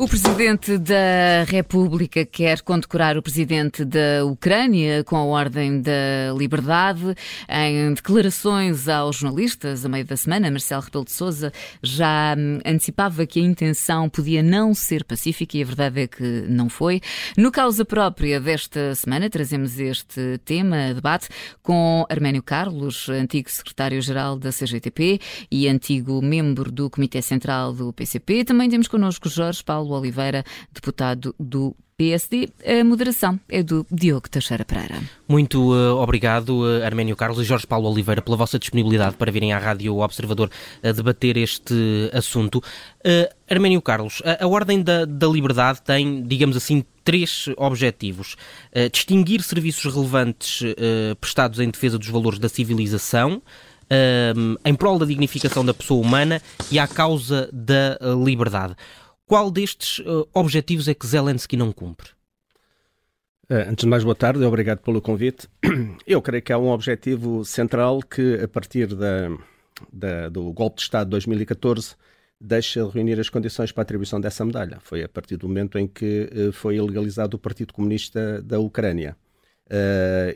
O 0.00 0.08
Presidente 0.08 0.78
da 0.78 1.44
República 1.46 2.24
quer 2.24 2.62
condecorar 2.62 3.18
o 3.18 3.22
Presidente 3.22 3.84
da 3.84 4.24
Ucrânia 4.24 5.04
com 5.04 5.14
a 5.14 5.24
Ordem 5.24 5.82
da 5.82 6.32
Liberdade. 6.34 7.14
Em 7.46 7.92
declarações 7.92 8.88
aos 8.88 9.16
jornalistas, 9.16 9.84
a 9.84 9.90
meio 9.90 10.06
da 10.06 10.16
semana, 10.16 10.50
Marcelo 10.50 10.80
Rebelo 10.80 11.04
de 11.04 11.12
Sousa 11.12 11.52
já 11.82 12.34
hum, 12.34 12.60
antecipava 12.64 13.26
que 13.26 13.40
a 13.40 13.42
intenção 13.42 14.08
podia 14.08 14.42
não 14.42 14.72
ser 14.72 15.04
pacífica 15.04 15.58
e 15.58 15.62
a 15.62 15.66
verdade 15.66 16.00
é 16.00 16.06
que 16.06 16.46
não 16.48 16.70
foi. 16.70 17.02
No 17.36 17.52
causa 17.52 17.84
própria 17.84 18.40
desta 18.40 18.94
semana, 18.94 19.28
trazemos 19.28 19.78
este 19.78 20.38
tema 20.46 20.94
debate 20.94 21.28
com 21.62 22.06
Arménio 22.08 22.42
Carlos, 22.42 23.06
antigo 23.10 23.50
Secretário-Geral 23.50 24.38
da 24.38 24.48
CGTP 24.48 25.20
e 25.50 25.68
antigo 25.68 26.22
membro 26.22 26.72
do 26.72 26.88
Comitê 26.88 27.20
Central 27.20 27.74
do 27.74 27.92
PCP. 27.92 28.46
Também 28.46 28.70
temos 28.70 28.88
connosco 28.88 29.28
Jorge 29.28 29.62
Paulo 29.62 29.89
Paulo 29.90 29.96
Oliveira, 29.96 30.44
deputado 30.72 31.34
do 31.38 31.74
PSD. 31.98 32.48
A 32.64 32.84
moderação 32.84 33.38
é 33.48 33.62
do 33.62 33.84
Diogo 33.90 34.30
Teixeira 34.30 34.64
Pereira. 34.64 35.02
Muito 35.28 35.72
uh, 35.72 35.96
obrigado, 35.96 36.60
uh, 36.60 36.84
Arménio 36.84 37.16
Carlos 37.16 37.40
e 37.40 37.44
Jorge 37.44 37.66
Paulo 37.66 37.90
Oliveira, 37.90 38.22
pela 38.22 38.36
vossa 38.36 38.58
disponibilidade 38.58 39.16
para 39.16 39.30
virem 39.30 39.52
à 39.52 39.58
Rádio 39.58 39.98
Observador 39.98 40.50
a 40.82 40.92
debater 40.92 41.36
este 41.36 41.74
assunto. 42.12 42.58
Uh, 43.04 43.28
Arménio 43.50 43.82
Carlos, 43.82 44.22
a, 44.24 44.44
a 44.44 44.48
Ordem 44.48 44.80
da, 44.80 45.04
da, 45.04 45.26
Liberdade 45.26 45.82
tem, 45.82 46.22
digamos 46.22 46.56
assim, 46.56 46.84
três 47.04 47.46
objetivos. 47.56 48.36
Uh, 48.74 48.88
distinguir 48.90 49.42
serviços 49.42 49.92
relevantes 49.92 50.62
prestados 51.20 51.58
em 51.58 51.68
defesa 51.68 51.98
dos 51.98 52.08
valores 52.08 52.38
da 52.38 52.48
civilização, 52.48 53.42
em 54.64 54.74
prol 54.74 54.98
da 54.98 55.04
dignificação 55.04 55.64
da 55.64 55.74
pessoa 55.74 56.00
humana 56.00 56.40
e 56.70 56.78
à 56.78 56.86
causa 56.86 57.48
da 57.52 57.98
liberdade. 58.24 58.76
Qual 59.30 59.48
destes 59.48 60.00
uh, 60.00 60.28
objetivos 60.34 60.88
é 60.88 60.92
que 60.92 61.06
Zelensky 61.06 61.56
não 61.56 61.70
cumpre? 61.70 62.08
Uh, 63.48 63.70
antes 63.70 63.84
de 63.84 63.86
mais, 63.86 64.02
boa 64.02 64.16
tarde 64.16 64.42
obrigado 64.42 64.80
pelo 64.80 65.00
convite. 65.00 65.48
Eu 66.04 66.20
creio 66.20 66.42
que 66.42 66.52
há 66.52 66.58
um 66.58 66.68
objetivo 66.68 67.44
central 67.44 68.00
que, 68.00 68.40
a 68.42 68.48
partir 68.48 68.88
da, 68.88 69.28
da, 69.92 70.28
do 70.28 70.52
golpe 70.52 70.78
de 70.78 70.82
Estado 70.82 71.06
de 71.06 71.10
2014, 71.10 71.94
deixa 72.40 72.84
de 72.84 72.90
reunir 72.90 73.20
as 73.20 73.28
condições 73.28 73.70
para 73.70 73.82
a 73.82 73.84
atribuição 73.84 74.20
dessa 74.20 74.44
medalha. 74.44 74.78
Foi 74.80 75.04
a 75.04 75.08
partir 75.08 75.36
do 75.36 75.46
momento 75.46 75.78
em 75.78 75.86
que 75.86 76.28
uh, 76.34 76.52
foi 76.52 76.78
ilegalizado 76.78 77.36
o 77.36 77.40
Partido 77.40 77.72
Comunista 77.72 78.42
da 78.42 78.58
Ucrânia. 78.58 79.16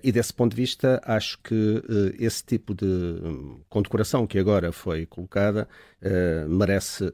E 0.01 0.13
desse 0.13 0.33
ponto 0.33 0.55
de 0.55 0.63
vista, 0.63 1.03
acho 1.05 1.41
que 1.43 1.83
esse 2.21 2.45
tipo 2.45 2.73
de 2.73 2.85
um, 2.85 3.59
condecoração 3.69 4.29
que 4.29 4.39
agora 4.39 4.71
foi 4.71 5.07
colocada 5.07 5.67
uh, 6.05 6.49
merece 6.49 7.13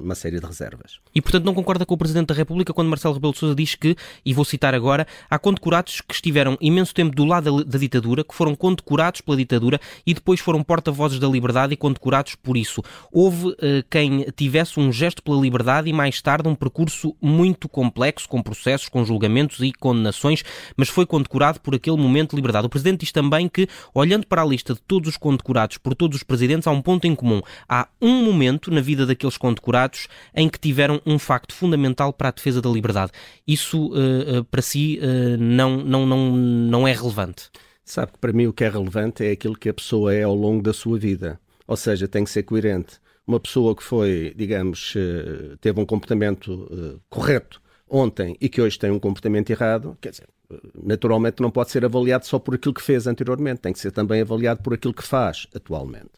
uma 0.00 0.14
série 0.14 0.40
de 0.40 0.46
reservas. 0.46 0.98
E, 1.14 1.20
portanto, 1.20 1.44
não 1.44 1.54
concorda 1.54 1.86
com 1.86 1.94
o 1.94 1.98
Presidente 1.98 2.28
da 2.28 2.34
República 2.34 2.72
quando 2.72 2.88
Marcelo 2.88 3.14
Rebelo 3.14 3.32
de 3.32 3.38
Sousa 3.38 3.54
diz 3.54 3.74
que, 3.74 3.96
e 4.24 4.32
vou 4.32 4.44
citar 4.44 4.74
agora, 4.74 5.06
há 5.30 5.38
condecorados 5.38 6.00
que 6.00 6.14
estiveram 6.14 6.56
imenso 6.60 6.94
tempo 6.94 7.14
do 7.14 7.24
lado 7.24 7.64
da, 7.64 7.78
ditadura, 7.78 8.24
que 8.24 8.34
foram 8.34 8.54
condecorados 8.54 9.20
pela 9.20 9.36
ditadura 9.36 9.80
e 10.06 10.14
depois 10.14 10.40
foram 10.40 10.62
porta-vozes 10.62 11.18
da 11.18 11.28
liberdade 11.28 11.74
e 11.74 11.76
condecorados 11.76 12.34
por 12.34 12.56
isso. 12.56 12.82
Houve 13.10 13.54
quem 13.90 14.26
tivesse 14.36 14.80
um 14.80 14.92
gesto 14.92 15.22
pela 15.22 15.40
liberdade 15.40 15.88
e 15.88 15.92
mais 15.92 16.20
tarde 16.20 16.48
um 16.48 16.54
percurso 16.54 17.14
muito 17.20 17.68
complexo, 17.68 18.28
com 18.28 18.42
processos, 18.42 18.88
com 18.88 19.04
julgamentos 19.04 19.60
e 19.60 19.72
condenações, 19.72 20.42
mas 20.76 20.88
foi 20.88 21.06
condecorado 21.06 21.60
por 21.60 21.74
aquele 21.74 21.96
momento 21.96 22.30
de 22.30 22.36
liberdade. 22.36 22.66
O 22.66 22.70
Presidente 22.70 23.00
diz 23.00 23.12
também 23.12 23.48
que, 23.48 23.68
olhando 23.94 24.26
para 24.26 24.42
a 24.42 24.44
lista 24.44 24.74
de 24.74 24.80
todos 24.80 25.10
os 25.10 25.16
condecorados 25.16 25.78
por 25.78 25.94
todos 25.94 26.16
os 26.16 26.22
presidentes, 26.22 26.66
há 26.66 26.70
um 26.70 26.82
ponto 26.82 27.06
em 27.06 27.14
comum. 27.14 27.40
Há 27.68 27.88
um 28.00 28.31
momento 28.32 28.70
na 28.70 28.80
vida 28.80 29.06
daqueles 29.06 29.36
condecorados 29.36 30.08
em 30.34 30.48
que 30.48 30.58
tiveram 30.58 31.00
um 31.04 31.18
facto 31.18 31.54
fundamental 31.54 32.12
para 32.12 32.28
a 32.28 32.32
defesa 32.32 32.60
da 32.60 32.70
liberdade. 32.70 33.12
Isso, 33.46 33.92
uh, 33.92 34.44
para 34.44 34.62
si, 34.62 34.98
uh, 35.02 35.36
não, 35.38 35.78
não, 35.78 36.06
não, 36.06 36.32
não 36.32 36.88
é 36.88 36.92
relevante? 36.92 37.50
Sabe 37.84 38.12
que 38.12 38.18
para 38.18 38.32
mim 38.32 38.46
o 38.46 38.52
que 38.52 38.64
é 38.64 38.68
relevante 38.68 39.24
é 39.24 39.32
aquilo 39.32 39.56
que 39.56 39.68
a 39.68 39.74
pessoa 39.74 40.14
é 40.14 40.22
ao 40.22 40.34
longo 40.34 40.62
da 40.62 40.72
sua 40.72 40.98
vida. 40.98 41.38
Ou 41.66 41.76
seja, 41.76 42.08
tem 42.08 42.24
que 42.24 42.30
ser 42.30 42.42
coerente. 42.44 43.00
Uma 43.26 43.38
pessoa 43.38 43.74
que 43.76 43.82
foi, 43.82 44.32
digamos, 44.36 44.94
teve 45.60 45.80
um 45.80 45.86
comportamento 45.86 47.00
correto 47.08 47.62
ontem 47.88 48.36
e 48.40 48.48
que 48.48 48.60
hoje 48.60 48.78
tem 48.78 48.90
um 48.90 48.98
comportamento 48.98 49.50
errado, 49.50 49.96
quer 50.00 50.10
dizer, 50.10 50.28
naturalmente 50.82 51.40
não 51.40 51.50
pode 51.50 51.70
ser 51.70 51.84
avaliado 51.84 52.26
só 52.26 52.38
por 52.38 52.54
aquilo 52.54 52.74
que 52.74 52.82
fez 52.82 53.06
anteriormente, 53.06 53.60
tem 53.60 53.72
que 53.72 53.78
ser 53.78 53.92
também 53.92 54.20
avaliado 54.20 54.62
por 54.62 54.74
aquilo 54.74 54.94
que 54.94 55.04
faz 55.04 55.46
atualmente. 55.54 56.10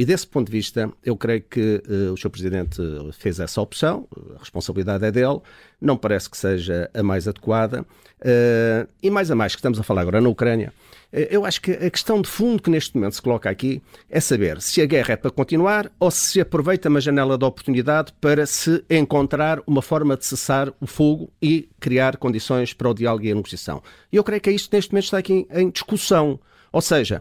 E 0.00 0.04
desse 0.06 0.26
ponto 0.26 0.46
de 0.46 0.52
vista, 0.52 0.90
eu 1.04 1.14
creio 1.14 1.42
que 1.42 1.82
uh, 1.86 2.14
o 2.14 2.16
Sr. 2.16 2.30
Presidente 2.30 2.80
fez 3.12 3.38
essa 3.38 3.60
opção, 3.60 4.08
a 4.34 4.38
responsabilidade 4.38 5.04
é 5.04 5.12
dele, 5.12 5.40
não 5.78 5.94
parece 5.94 6.30
que 6.30 6.38
seja 6.38 6.90
a 6.94 7.02
mais 7.02 7.28
adequada. 7.28 7.82
Uh, 7.82 8.88
e 9.02 9.10
mais 9.10 9.30
a 9.30 9.34
mais, 9.34 9.54
que 9.54 9.58
estamos 9.58 9.78
a 9.78 9.82
falar 9.82 10.00
agora 10.00 10.18
na 10.18 10.30
Ucrânia, 10.30 10.72
uh, 11.12 11.18
eu 11.28 11.44
acho 11.44 11.60
que 11.60 11.72
a 11.72 11.90
questão 11.90 12.22
de 12.22 12.30
fundo 12.30 12.62
que 12.62 12.70
neste 12.70 12.96
momento 12.96 13.12
se 13.12 13.20
coloca 13.20 13.50
aqui 13.50 13.82
é 14.08 14.20
saber 14.20 14.62
se 14.62 14.80
a 14.80 14.86
guerra 14.86 15.12
é 15.12 15.16
para 15.16 15.30
continuar 15.30 15.92
ou 16.00 16.10
se 16.10 16.28
se 16.28 16.40
aproveita 16.40 16.88
uma 16.88 17.02
janela 17.02 17.36
de 17.36 17.44
oportunidade 17.44 18.10
para 18.22 18.46
se 18.46 18.82
encontrar 18.88 19.60
uma 19.66 19.82
forma 19.82 20.16
de 20.16 20.24
cessar 20.24 20.72
o 20.80 20.86
fogo 20.86 21.30
e 21.42 21.68
criar 21.78 22.16
condições 22.16 22.72
para 22.72 22.88
o 22.88 22.94
diálogo 22.94 23.26
e 23.26 23.32
a 23.32 23.34
negociação. 23.34 23.82
E 24.10 24.16
eu 24.16 24.24
creio 24.24 24.40
que 24.40 24.48
é 24.48 24.54
isto 24.54 24.70
que 24.70 24.76
neste 24.76 24.92
momento 24.92 25.04
está 25.04 25.18
aqui 25.18 25.46
em 25.50 25.68
discussão. 25.68 26.40
Ou 26.72 26.80
seja, 26.80 27.20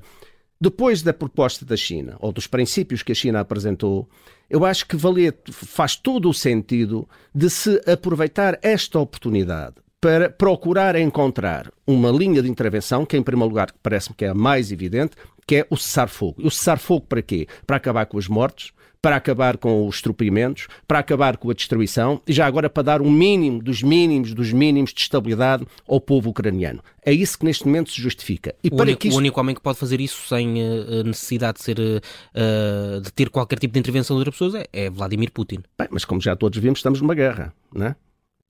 depois 0.60 1.02
da 1.02 1.14
proposta 1.14 1.66
da 1.66 1.78
China, 1.78 2.18
ou 2.20 2.32
dos 2.32 2.48
princípios 2.48 3.02
que 3.02 3.12
a 3.12 3.16
China 3.16 3.40
apresentou, 3.40 4.10
eu 4.50 4.66
acho 4.66 4.86
que 4.86 4.96
valia, 4.96 5.34
faz 5.52 5.96
todo 5.96 6.30
o 6.30 6.34
sentido 6.34 7.08
de 7.34 7.50
se 7.50 7.82
aproveitar 7.90 8.60
esta 8.62 9.00
oportunidade 9.00 9.76
para 10.02 10.30
procurar 10.30 10.96
encontrar 10.96 11.72
uma 11.86 12.10
linha 12.10 12.42
de 12.42 12.50
intervenção 12.50 13.06
que, 13.06 13.18
em 13.18 13.24
primeiro 13.24 13.50
lugar, 13.50 13.72
parece-me 13.84 14.16
que 14.16 14.26
é 14.26 14.30
a 14.30 14.34
mais 14.34 14.72
evidente, 14.72 15.16
que 15.46 15.58
é 15.58 15.68
o 15.70 15.78
cessar-fogo. 15.78 16.42
E 16.42 16.48
o 16.48 16.52
cessar-fogo 16.52 17.06
para 17.08 17.22
quê? 17.22 17.48
Para 17.66 17.78
acabar 17.78 18.06
com 18.06 18.18
as 18.18 18.28
mortes, 18.28 18.72
para 19.02 19.16
acabar 19.16 19.58
com 19.58 19.88
os 19.88 19.96
estropiamentos, 19.96 20.68
para 20.88 21.00
acabar 21.00 21.38
com 21.38 21.50
a 21.50 21.54
destruição 21.54 22.22
e 22.28 22.34
já 22.34 22.46
agora 22.46 22.70
para 22.70 22.84
dar 22.84 23.02
um 23.02 23.10
mínimo 23.10 23.62
dos 23.64 23.82
mínimos 23.82 24.34
dos 24.34 24.52
mínimos 24.52 24.94
de 24.94 25.02
estabilidade 25.02 25.66
ao 25.88 26.02
povo 26.02 26.30
ucraniano. 26.30 26.84
É 27.06 27.14
isso 27.14 27.40
que 27.40 27.46
neste 27.46 27.66
momento 27.66 27.92
se 27.92 28.02
justifica. 28.02 28.54
E 28.64 28.70
o, 28.70 28.76
único, 28.76 29.08
isto... 29.08 29.16
o 29.16 29.18
único 29.20 29.40
homem 29.40 29.56
que 29.56 29.62
pode 29.62 29.78
fazer 29.78 30.02
isso 30.02 30.28
sem 30.28 30.62
uh, 30.62 31.04
necessidade 31.04 31.60
de, 31.60 31.64
ser, 31.64 31.80
uh, 31.80 33.02
de 33.02 33.12
ter 33.14 33.30
qualquer 33.30 33.58
tipo 33.58 33.74
de 33.74 33.80
intervenção 33.80 34.16
de 34.16 34.20
outras 34.20 34.36
pessoas 34.36 34.56
é, 34.56 34.68
é 34.74 34.90
Vladimir 34.90 35.32
Putin. 35.32 35.60
Bem, 35.78 35.88
mas 35.92 36.04
como 36.04 36.20
já 36.20 36.36
todos 36.36 36.60
vimos, 36.60 36.80
estamos 36.80 37.02
numa 37.02 37.16
guerra, 37.16 37.54
não 37.74 37.88
é? 37.88 37.96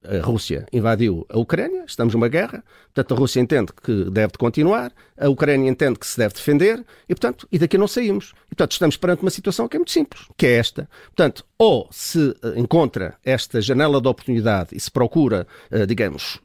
A 0.04 0.22
Rússia 0.26 0.66
invadiu 0.72 1.26
a 1.30 1.38
Ucrânia, 1.38 1.84
estamos 1.86 2.14
numa 2.14 2.28
guerra, 2.28 2.64
portanto 2.94 3.14
a 3.14 3.18
Rússia 3.18 3.42
entende 3.42 3.72
que 3.84 4.06
deve 4.06 4.34
continuar, 4.38 4.94
a 5.18 5.30
Ucrânia 5.30 5.70
entende 5.70 6.00
que 6.00 6.08
se 6.08 6.18
deve 6.18 6.34
defender 6.34 6.86
e, 7.08 7.14
portanto, 7.14 7.48
e 7.52 7.60
daqui 7.60 7.78
não 7.78 7.88
saímos. 7.88 8.34
E, 8.46 8.56
portanto, 8.56 8.72
estamos 8.72 8.96
perante 8.98 9.22
uma 9.22 9.32
situação 9.32 9.68
que 9.68 9.76
é 9.76 9.80
muito 9.80 9.92
simples, 9.92 10.24
que 10.38 10.46
é 10.46 10.58
esta. 10.58 10.90
Portanto, 11.08 11.46
ou 11.58 11.88
se 11.92 12.36
eh, 12.42 12.54
encontra 12.59 13.18
esta 13.24 13.62
janela 13.62 14.02
de 14.02 14.08
oportunidade 14.08 14.70
e 14.74 14.80
se 14.80 14.90
procura, 14.90 15.46
eh, 15.70 15.86
digamos, 15.86 16.40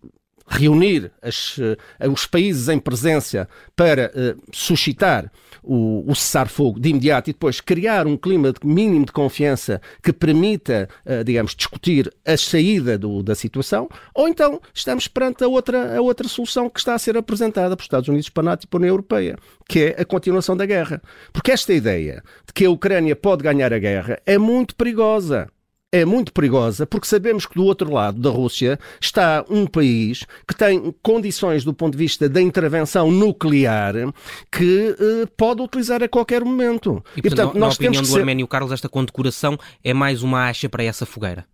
reunir 0.47 1.11
as, 1.23 1.59
uh, 1.59 1.77
os 2.13 2.27
países 2.27 2.69
em 2.69 2.79
presença 2.79 3.49
para 3.75 4.13
uh, 4.15 4.43
suscitar 4.53 5.31
o, 5.63 6.05
o 6.07 6.15
cessar-fogo 6.15 6.79
de 6.79 6.91
imediato 6.91 7.31
e 7.31 7.33
depois 7.33 7.61
criar 7.61 8.07
um 8.07 8.17
clima 8.17 8.53
de 8.53 8.67
mínimo 8.67 9.07
de 9.07 9.13
confiança 9.13 9.81
que 10.03 10.13
permita, 10.13 10.89
uh, 11.07 11.25
digamos, 11.25 11.55
discutir 11.55 12.13
a 12.25 12.37
saída 12.37 12.99
do, 12.99 13.23
da 13.23 13.35
situação, 13.35 13.89
ou 14.15 14.29
então 14.29 14.61
estamos 14.73 15.09
perante 15.09 15.43
a 15.43 15.49
outra, 15.49 15.97
a 15.97 16.01
outra 16.01 16.29
solução 16.29 16.69
que 16.69 16.79
está 16.79 16.95
a 16.95 16.99
ser 16.99 17.17
apresentada 17.17 17.77
pelos 17.77 17.87
Estados 17.87 18.09
Unidos, 18.09 18.29
para 18.29 18.43
a 18.43 18.45
NATO 18.45 18.65
e 18.65 18.67
para 18.67 18.79
a 18.79 18.81
União 18.81 18.93
Europeia, 18.93 19.37
que 19.69 19.81
é 19.81 20.03
a 20.03 20.05
continuação 20.05 20.57
da 20.57 20.67
guerra. 20.67 21.03
Porque 21.33 21.53
esta 21.53 21.73
ideia 21.73 22.23
de 22.47 22.53
que 22.53 22.67
a 22.67 22.71
Ucrânia 22.71 23.17
pode 23.17 23.43
ganhar 23.43 23.73
a 23.73 23.79
guerra 23.79 24.21
é 24.27 24.37
muito 24.37 24.75
perigosa 24.75 25.49
é 25.95 26.05
muito 26.05 26.33
perigosa 26.33 26.85
porque 26.85 27.07
sabemos 27.07 27.47
que 27.47 27.55
do 27.55 27.65
outro 27.65 27.93
lado 27.93 28.21
da 28.21 28.29
Rússia 28.29 28.81
está 29.01 29.45
um 29.49 29.65
país 29.65 30.25
que 30.47 30.55
tem 30.55 30.93
condições 31.01 31.63
do 31.63 31.73
ponto 31.73 31.93
de 31.93 31.99
vista 31.99 32.29
da 32.29 32.43
intervenção 32.43 33.13
nuclear 33.13 33.95
que 34.51 34.97
uh, 34.99 35.27
pode 35.37 35.63
utilizar 35.63 36.03
a 36.03 36.09
qualquer 36.09 36.45
momento. 36.45 37.03
E, 37.17 37.23
portanto, 37.23 37.27
e, 37.27 37.29
portanto 37.29 37.55
na, 37.55 37.61
nós 37.61 37.75
opinião 37.77 37.93
temos 37.93 38.09
do 38.09 38.13
ser... 38.13 38.21
Arménio 38.21 38.49
Carlos, 38.49 38.73
esta 38.73 38.89
condecoração 38.89 39.57
é 39.85 39.95
mais 39.95 40.25
uma 40.25 40.49
acha 40.49 40.69
para 40.69 40.83
essa 40.83 41.07
fogueira? 41.07 41.47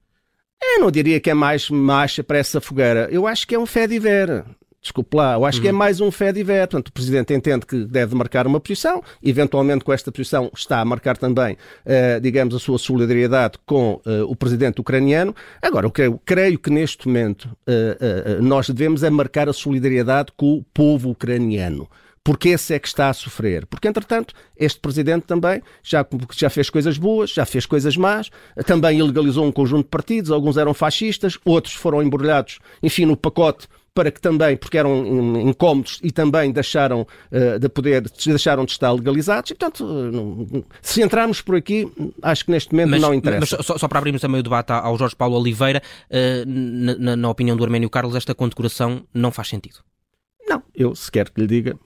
Eu 0.62 0.80
não 0.80 0.90
diria 0.90 1.20
que 1.20 1.28
é 1.28 1.34
mais 1.34 1.68
uma 1.68 2.02
acha 2.02 2.24
para 2.24 2.38
essa 2.38 2.62
fogueira. 2.62 3.08
Eu 3.10 3.26
acho 3.26 3.46
que 3.46 3.54
é 3.54 3.58
um 3.58 3.66
fé 3.66 3.86
de 3.86 3.98
ver. 3.98 4.44
Desculpe 4.82 5.14
lá, 5.14 5.34
eu 5.34 5.44
acho 5.44 5.58
uhum. 5.58 5.62
que 5.62 5.68
é 5.68 5.72
uhum. 5.72 5.78
mais 5.78 6.00
um 6.00 6.10
fé 6.10 6.32
de 6.32 6.42
ver. 6.42 6.66
Portanto, 6.66 6.88
o 6.88 6.92
Presidente 6.92 7.34
entende 7.34 7.66
que 7.66 7.84
deve 7.84 8.14
marcar 8.14 8.46
uma 8.46 8.58
posição, 8.58 9.02
eventualmente 9.22 9.84
com 9.84 9.92
esta 9.92 10.10
posição 10.10 10.50
está 10.54 10.80
a 10.80 10.84
marcar 10.84 11.18
também, 11.18 11.54
uh, 11.54 12.20
digamos, 12.20 12.54
a 12.54 12.58
sua 12.58 12.78
solidariedade 12.78 13.58
com 13.66 14.00
uh, 14.06 14.24
o 14.26 14.34
Presidente 14.34 14.80
ucraniano. 14.80 15.34
Agora, 15.60 15.86
o 15.86 15.90
que 15.90 16.02
eu 16.02 16.18
creio 16.24 16.58
que 16.58 16.70
neste 16.70 17.06
momento 17.06 17.44
uh, 17.44 18.42
nós 18.42 18.70
devemos 18.70 19.02
é 19.02 19.10
marcar 19.10 19.50
a 19.50 19.52
solidariedade 19.52 20.32
com 20.34 20.54
o 20.54 20.64
povo 20.72 21.10
ucraniano 21.10 21.86
porque 22.22 22.50
esse 22.50 22.74
é 22.74 22.78
que 22.78 22.86
está 22.86 23.08
a 23.08 23.14
sofrer. 23.14 23.66
Porque, 23.66 23.88
entretanto, 23.88 24.34
este 24.54 24.78
presidente 24.78 25.24
também 25.24 25.62
já, 25.82 26.06
já 26.36 26.50
fez 26.50 26.68
coisas 26.68 26.98
boas, 26.98 27.30
já 27.30 27.46
fez 27.46 27.64
coisas 27.64 27.96
más, 27.96 28.30
também 28.66 28.98
ilegalizou 28.98 29.46
um 29.46 29.50
conjunto 29.50 29.84
de 29.84 29.90
partidos, 29.90 30.30
alguns 30.30 30.56
eram 30.56 30.74
fascistas, 30.74 31.38
outros 31.44 31.74
foram 31.74 32.02
embrulhados, 32.02 32.58
enfim, 32.82 33.06
no 33.06 33.16
pacote 33.16 33.66
para 33.94 34.10
que 34.10 34.20
também, 34.20 34.56
porque 34.56 34.78
eram 34.78 35.40
incómodos 35.40 35.98
e 36.02 36.10
também 36.10 36.52
deixaram 36.52 37.02
uh, 37.02 37.58
de 37.58 37.68
poder, 37.68 38.02
deixaram 38.24 38.64
de 38.64 38.72
estar 38.72 38.92
legalizados. 38.92 39.50
E, 39.50 39.54
portanto, 39.54 39.84
uh, 39.84 40.64
se 40.80 41.02
entrarmos 41.02 41.40
por 41.40 41.56
aqui, 41.56 41.90
acho 42.22 42.44
que 42.44 42.50
neste 42.50 42.72
momento 42.72 42.90
mas, 42.90 43.00
não 43.00 43.14
interessa. 43.14 43.56
Mas 43.56 43.66
só, 43.66 43.78
só, 43.78 43.88
para 43.88 43.98
abrirmos 43.98 44.20
também 44.20 44.40
o 44.40 44.42
debate 44.42 44.72
ao 44.72 44.96
Jorge 44.96 45.16
Paulo 45.16 45.36
Oliveira, 45.38 45.82
uh, 46.10 46.44
na, 46.46 47.16
na, 47.16 47.28
opinião 47.28 47.56
do 47.56 47.64
Arménio 47.64 47.90
Carlos, 47.90 48.14
esta 48.14 48.34
condecoração 48.34 49.04
não 49.12 49.30
faz 49.30 49.48
sentido. 49.48 49.78
Não, 50.48 50.62
eu 50.74 50.94
se 50.94 51.10
quer 51.10 51.30
que 51.30 51.40
lhe 51.40 51.46
diga, 51.46 51.76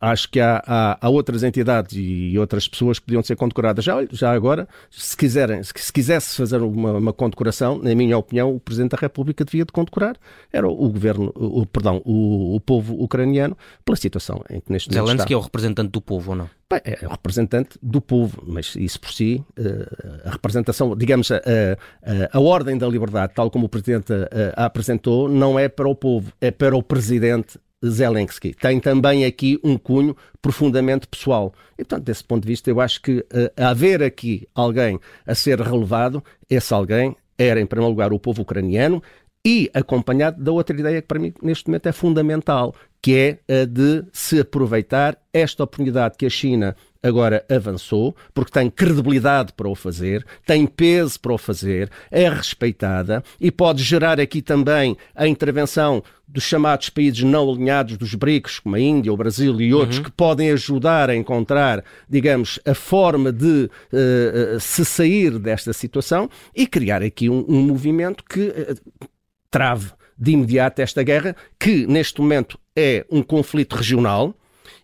acho 0.00 0.28
que 0.28 0.40
há, 0.40 0.62
há, 0.66 0.98
há, 1.00 1.08
outras 1.08 1.42
entidades 1.42 1.96
e 1.96 2.38
outras 2.38 2.68
pessoas 2.68 2.98
que 2.98 3.06
podiam 3.06 3.22
ser 3.22 3.36
condecoradas. 3.36 3.84
Já, 3.84 3.96
já 4.10 4.32
agora, 4.32 4.68
se 4.90 5.16
quiserem, 5.16 5.62
se, 5.62 5.72
se 5.76 5.92
quisesse 5.92 6.36
fazer 6.36 6.60
uma, 6.60 6.92
uma, 6.92 7.12
condecoração, 7.12 7.78
na 7.78 7.94
minha 7.94 8.16
opinião, 8.18 8.54
o 8.54 8.60
Presidente 8.60 8.90
da 8.90 8.98
República 8.98 9.44
devia 9.44 9.64
de 9.64 9.72
condecorar 9.72 10.16
era 10.52 10.68
o, 10.68 10.88
governo, 10.90 11.32
o, 11.34 11.64
perdão, 11.64 12.02
o, 12.04 12.56
o, 12.56 12.60
povo 12.60 12.94
ucraniano 13.02 13.56
pela 13.84 13.96
situação 13.96 14.42
em 14.50 14.60
que 14.60 14.70
neste 14.70 14.90
momento 14.90 15.06
Zelensky 15.06 15.32
está. 15.32 15.34
é 15.34 15.36
o 15.36 15.40
representante 15.40 15.90
do 15.90 16.00
povo 16.00 16.30
ou 16.30 16.36
não? 16.36 16.50
Bem, 16.70 16.80
é 16.84 17.06
o 17.06 17.10
representante 17.10 17.78
do 17.82 18.00
povo, 18.00 18.42
mas 18.46 18.74
isso 18.76 18.98
por 18.98 19.12
si, 19.12 19.44
eh, 19.58 20.22
a 20.24 20.30
representação, 20.30 20.96
digamos, 20.96 21.30
a, 21.30 21.36
a, 21.36 22.38
a 22.38 22.40
ordem 22.40 22.78
da 22.78 22.88
liberdade, 22.88 23.34
tal 23.34 23.50
como 23.50 23.66
o 23.66 23.68
Presidente 23.68 24.12
a, 24.12 24.28
eh, 24.30 24.54
a 24.56 24.64
apresentou, 24.64 25.28
não 25.28 25.58
é 25.58 25.68
para 25.68 25.88
o 25.88 25.94
povo, 25.94 26.32
é 26.40 26.50
para 26.50 26.74
o 26.74 26.82
Presidente 26.82 27.58
Zelensky. 27.84 28.54
Tem 28.54 28.78
também 28.80 29.24
aqui 29.24 29.58
um 29.62 29.76
cunho 29.76 30.16
profundamente 30.40 31.06
pessoal. 31.06 31.52
E, 31.78 31.84
portanto, 31.84 32.04
desse 32.04 32.24
ponto 32.24 32.42
de 32.42 32.48
vista, 32.48 32.70
eu 32.70 32.80
acho 32.80 33.00
que 33.00 33.18
uh, 33.18 33.62
haver 33.62 34.02
aqui 34.02 34.46
alguém 34.54 34.98
a 35.26 35.34
ser 35.34 35.60
relevado, 35.60 36.22
esse 36.48 36.72
alguém 36.72 37.16
era, 37.38 37.60
em 37.60 37.66
primeiro 37.66 37.90
lugar, 37.90 38.12
o 38.12 38.18
povo 38.18 38.42
ucraniano 38.42 39.02
e 39.44 39.70
acompanhado 39.74 40.42
da 40.42 40.52
outra 40.52 40.78
ideia 40.78 41.02
que 41.02 41.08
para 41.08 41.18
mim 41.18 41.32
neste 41.42 41.68
momento 41.68 41.88
é 41.88 41.92
fundamental, 41.92 42.74
que 43.00 43.16
é 43.48 43.62
a 43.62 43.64
de 43.64 44.04
se 44.12 44.40
aproveitar 44.40 45.18
esta 45.32 45.64
oportunidade 45.64 46.16
que 46.16 46.26
a 46.26 46.30
China 46.30 46.76
agora 47.02 47.44
avançou, 47.50 48.14
porque 48.32 48.52
tem 48.52 48.70
credibilidade 48.70 49.52
para 49.52 49.68
o 49.68 49.74
fazer, 49.74 50.24
tem 50.46 50.66
peso 50.66 51.18
para 51.18 51.32
o 51.32 51.38
fazer, 51.38 51.90
é 52.10 52.28
respeitada 52.28 53.22
e 53.40 53.50
pode 53.50 53.82
gerar 53.82 54.20
aqui 54.20 54.40
também 54.40 54.96
a 55.14 55.26
intervenção 55.26 56.02
dos 56.26 56.44
chamados 56.44 56.88
países 56.88 57.22
não 57.22 57.50
alinhados 57.50 57.98
dos 57.98 58.14
BRICS, 58.14 58.60
como 58.60 58.76
a 58.76 58.80
Índia, 58.80 59.12
o 59.12 59.16
Brasil 59.16 59.60
e 59.60 59.74
outros, 59.74 59.98
uhum. 59.98 60.04
que 60.04 60.10
podem 60.12 60.50
ajudar 60.50 61.10
a 61.10 61.16
encontrar, 61.16 61.84
digamos, 62.08 62.58
a 62.64 62.74
forma 62.74 63.30
de 63.30 63.68
uh, 63.92 64.58
se 64.58 64.84
sair 64.84 65.38
desta 65.38 65.74
situação 65.74 66.30
e 66.54 66.66
criar 66.66 67.02
aqui 67.02 67.28
um, 67.28 67.44
um 67.46 67.60
movimento 67.60 68.24
que 68.24 68.48
uh, 68.48 69.08
trave 69.50 69.90
de 70.16 70.32
imediato 70.32 70.80
esta 70.80 71.02
guerra, 71.02 71.36
que 71.58 71.86
neste 71.86 72.20
momento 72.20 72.58
é 72.74 73.04
um 73.10 73.22
conflito 73.22 73.76
regional, 73.76 74.34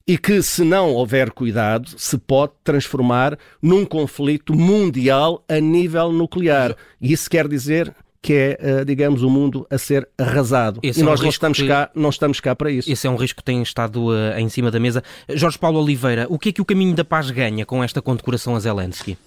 e 0.09 0.17
que, 0.17 0.43
se 0.43 0.65
não 0.65 0.95
houver 0.95 1.31
cuidado, 1.31 1.91
se 1.99 2.17
pode 2.17 2.53
transformar 2.65 3.39
num 3.61 3.85
conflito 3.85 4.55
mundial 4.55 5.45
a 5.47 5.61
nível 5.61 6.11
nuclear. 6.11 6.75
E 6.99 7.13
isso 7.13 7.29
quer 7.29 7.47
dizer 7.47 7.95
que 8.23 8.33
é, 8.33 8.59
eh, 8.59 8.85
digamos, 8.87 9.23
o 9.23 9.29
mundo 9.29 9.67
a 9.71 9.77
ser 9.77 10.09
arrasado. 10.17 10.81
Esse 10.83 11.01
e 11.01 11.03
é 11.03 11.05
nós 11.05 11.21
um 11.21 11.25
não, 11.25 11.31
estamos 11.31 11.59
que... 11.59 11.69
cá, 11.69 11.91
não 11.95 12.09
estamos 12.09 12.41
cá 12.41 12.57
para 12.57 12.71
isso. 12.71 12.91
Esse 12.91 13.07
é 13.07 13.11
um 13.11 13.17
risco 13.17 13.37
que 13.37 13.45
tem 13.45 13.63
estado 13.63 14.09
uh, 14.09 14.39
em 14.39 14.49
cima 14.49 14.71
da 14.71 14.81
mesa. 14.81 15.05
Jorge 15.29 15.59
Paulo 15.59 15.79
Oliveira, 15.79 16.27
o 16.31 16.39
que 16.39 16.49
é 16.49 16.53
que 16.53 16.63
o 16.63 16.65
caminho 16.65 16.95
da 16.95 17.05
paz 17.05 17.31
ganha 17.31 17.67
com 17.67 17.85
esta 17.85 18.01
condecoração 18.01 18.57
a 18.57 18.61
Zelensky? 18.61 19.19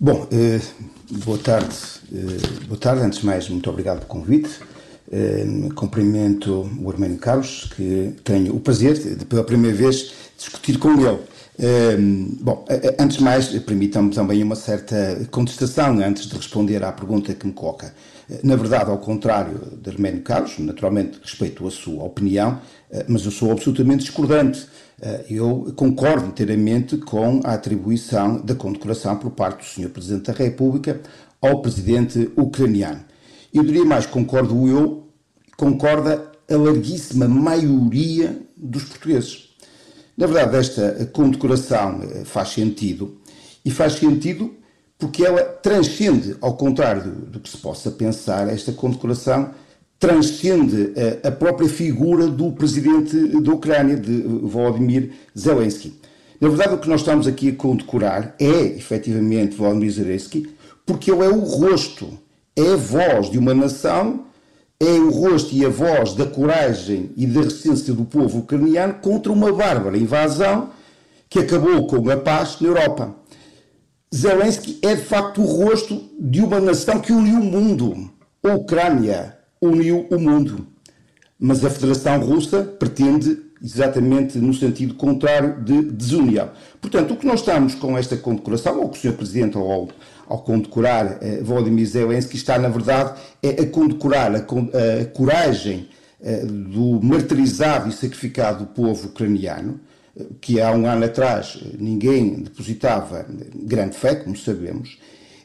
Bom, 0.00 0.28
uh, 0.32 1.18
boa 1.24 1.38
tarde. 1.38 1.76
Uh, 2.10 2.66
boa 2.66 2.78
tarde. 2.78 3.02
Antes 3.02 3.20
de 3.20 3.26
mais, 3.26 3.48
muito 3.48 3.70
obrigado 3.70 3.98
pelo 3.98 4.08
convite. 4.08 4.50
Cumprimento 5.74 6.70
o 6.80 6.90
Arménio 6.90 7.18
Carlos, 7.18 7.70
que 7.74 8.14
tenho 8.24 8.54
o 8.54 8.60
prazer 8.60 8.94
de, 8.94 9.24
pela 9.24 9.42
primeira 9.42 9.76
vez, 9.76 10.12
discutir 10.36 10.78
com 10.78 10.92
ele. 10.92 11.18
Bom, 12.40 12.64
antes 12.98 13.16
de 13.16 13.22
mais, 13.22 13.48
permitam-me 13.60 14.14
também 14.14 14.42
uma 14.42 14.54
certa 14.54 15.26
contestação 15.30 15.98
antes 15.98 16.26
de 16.26 16.36
responder 16.36 16.84
à 16.84 16.92
pergunta 16.92 17.32
que 17.34 17.46
me 17.46 17.52
coloca. 17.52 17.92
Na 18.42 18.56
verdade, 18.56 18.90
ao 18.90 18.98
contrário 18.98 19.78
de 19.80 19.88
Arménio 19.88 20.20
Carlos, 20.20 20.58
naturalmente 20.58 21.18
respeito 21.22 21.66
a 21.66 21.70
sua 21.70 22.04
opinião, 22.04 22.60
uh, 22.90 23.04
mas 23.08 23.24
eu 23.24 23.30
sou 23.30 23.50
absolutamente 23.50 24.04
discordante. 24.04 24.66
Uh, 25.00 25.24
eu 25.30 25.72
concordo 25.74 26.26
inteiramente 26.26 26.98
com 26.98 27.40
a 27.42 27.54
atribuição 27.54 28.38
da 28.42 28.54
condecoração 28.54 29.16
por 29.16 29.30
parte 29.30 29.60
do 29.60 29.64
Sr. 29.64 29.88
Presidente 29.88 30.26
da 30.26 30.32
República 30.34 31.00
ao 31.40 31.62
presidente 31.62 32.30
ucraniano. 32.36 33.00
Eu 33.52 33.62
diria 33.62 33.84
mais, 33.84 34.06
concordo 34.06 34.68
eu, 34.68 35.08
concorda 35.56 36.30
a 36.50 36.56
larguíssima 36.56 37.26
maioria 37.26 38.40
dos 38.56 38.84
portugueses. 38.84 39.48
Na 40.16 40.26
verdade, 40.26 40.56
esta 40.56 41.06
condecoração 41.12 42.00
eh, 42.02 42.24
faz 42.24 42.50
sentido, 42.50 43.18
e 43.64 43.70
faz 43.70 43.94
sentido 43.94 44.54
porque 44.98 45.24
ela 45.24 45.42
transcende, 45.44 46.36
ao 46.40 46.56
contrário 46.56 47.12
do, 47.12 47.38
que 47.38 47.48
se 47.48 47.58
possa 47.58 47.90
pensar, 47.90 48.48
esta 48.48 48.72
condecoração 48.72 49.50
transcende 49.98 50.92
eh, 50.96 51.20
a, 51.22 51.30
própria 51.30 51.68
figura 51.68 52.26
do 52.26 52.50
presidente 52.52 53.16
da 53.40 53.52
Ucrânia, 53.52 53.96
de 53.96 54.22
Volodymyr 54.22 55.12
Zelensky. 55.38 55.94
Na 56.40 56.48
verdade, 56.48 56.74
o 56.74 56.78
que 56.78 56.88
nós 56.88 57.00
estamos 57.00 57.26
aqui 57.26 57.50
a 57.50 57.54
condecorar 57.54 58.34
é, 58.40 58.62
efetivamente, 58.76 59.56
Volodymyr 59.56 59.92
Zelensky, 59.92 60.48
porque 60.84 61.10
ele 61.10 61.24
é 61.24 61.28
o 61.28 61.40
rosto 61.40 62.18
é 62.58 62.72
a 62.72 62.76
voz 62.76 63.30
de 63.30 63.38
uma 63.38 63.54
nação, 63.54 64.24
é 64.80 64.92
o 64.92 65.10
rosto 65.10 65.54
e 65.54 65.64
a 65.64 65.68
voz 65.68 66.14
da 66.14 66.26
coragem 66.26 67.10
e 67.16 67.24
da 67.24 67.42
resistência 67.42 67.94
do 67.94 68.04
povo 68.04 68.40
ucraniano 68.40 68.94
contra 68.94 69.32
uma 69.32 69.52
bárbara 69.52 69.96
invasão 69.96 70.70
que 71.28 71.38
acabou 71.38 71.86
com 71.86 72.10
a 72.10 72.16
paz 72.16 72.60
na 72.60 72.68
Europa. 72.68 73.14
Zelensky 74.14 74.78
é 74.82 74.94
de 74.94 75.02
facto 75.02 75.40
o 75.40 75.44
rosto 75.44 76.02
de 76.18 76.40
uma 76.40 76.60
nação 76.60 76.98
que 76.98 77.12
uniu 77.12 77.38
o 77.40 77.44
mundo. 77.44 78.10
A 78.42 78.54
Ucrânia 78.54 79.38
uniu 79.60 80.06
o 80.10 80.18
mundo. 80.18 80.66
Mas 81.38 81.64
a 81.64 81.70
Federação 81.70 82.18
Russa 82.20 82.64
pretende 82.64 83.38
exatamente 83.62 84.38
no 84.38 84.54
sentido 84.54 84.94
contrário 84.94 85.62
de 85.62 85.82
desunião. 85.82 86.50
Portanto, 86.80 87.14
o 87.14 87.16
que 87.16 87.26
nós 87.26 87.40
estamos 87.40 87.74
com 87.74 87.96
esta 87.98 88.16
condecoração, 88.16 88.80
ou 88.80 88.88
que 88.88 88.98
o 88.98 89.00
Sr. 89.00 89.16
Presidente, 89.16 89.58
ou 89.58 89.88
ao 90.28 90.42
condecorar 90.42 91.18
eh, 91.22 91.40
Volodymyr 91.42 91.86
Zelensky, 91.86 92.36
está, 92.36 92.58
na 92.58 92.68
verdade, 92.68 93.18
é 93.42 93.62
a 93.62 93.66
condecorar 93.66 94.34
a, 94.34 94.38
a 94.38 95.04
coragem 95.06 95.88
eh, 96.20 96.44
do 96.44 97.00
martirizado 97.02 97.88
e 97.88 97.92
sacrificado 97.92 98.66
povo 98.66 99.08
ucraniano, 99.08 99.80
eh, 100.16 100.26
que 100.40 100.60
há 100.60 100.70
um 100.72 100.86
ano 100.86 101.06
atrás 101.06 101.58
ninguém 101.78 102.42
depositava 102.42 103.26
grande 103.54 103.96
fé, 103.96 104.16
como 104.16 104.36
sabemos, 104.36 104.98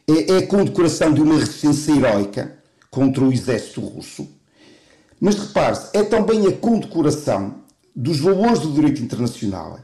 é, 0.05 0.33
é 0.33 0.37
a 0.39 0.47
condecoração 0.47 1.13
de 1.13 1.21
uma 1.21 1.39
resistência 1.39 1.93
heroica 1.93 2.57
contra 2.91 3.23
o 3.23 3.31
exército 3.31 3.79
russo, 3.79 4.27
mas 5.19 5.35
repare-se, 5.35 5.95
é 5.97 6.03
também 6.03 6.45
a 6.45 6.51
condecoração 6.51 7.63
dos 7.95 8.19
valores 8.19 8.59
do 8.59 8.73
direito 8.73 9.01
internacional, 9.01 9.79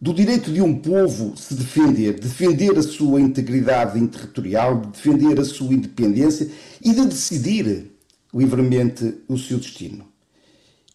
do 0.00 0.14
direito 0.14 0.52
de 0.52 0.62
um 0.62 0.78
povo 0.78 1.36
se 1.36 1.54
defender, 1.54 2.20
defender 2.20 2.78
a 2.78 2.82
sua 2.82 3.20
integridade 3.20 4.06
territorial, 4.06 4.80
de 4.80 4.88
defender 4.88 5.40
a 5.40 5.44
sua 5.44 5.74
independência 5.74 6.48
e 6.80 6.92
de 6.92 7.04
decidir 7.06 7.90
livremente 8.32 9.22
o 9.26 9.36
seu 9.36 9.58
destino. 9.58 10.06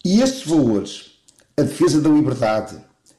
E 0.02 0.20
estes 0.20 0.46
valores, 0.46 1.18
a 1.56 1.62
defesa 1.62 2.00
da 2.00 2.08
liberdade, 2.08 2.76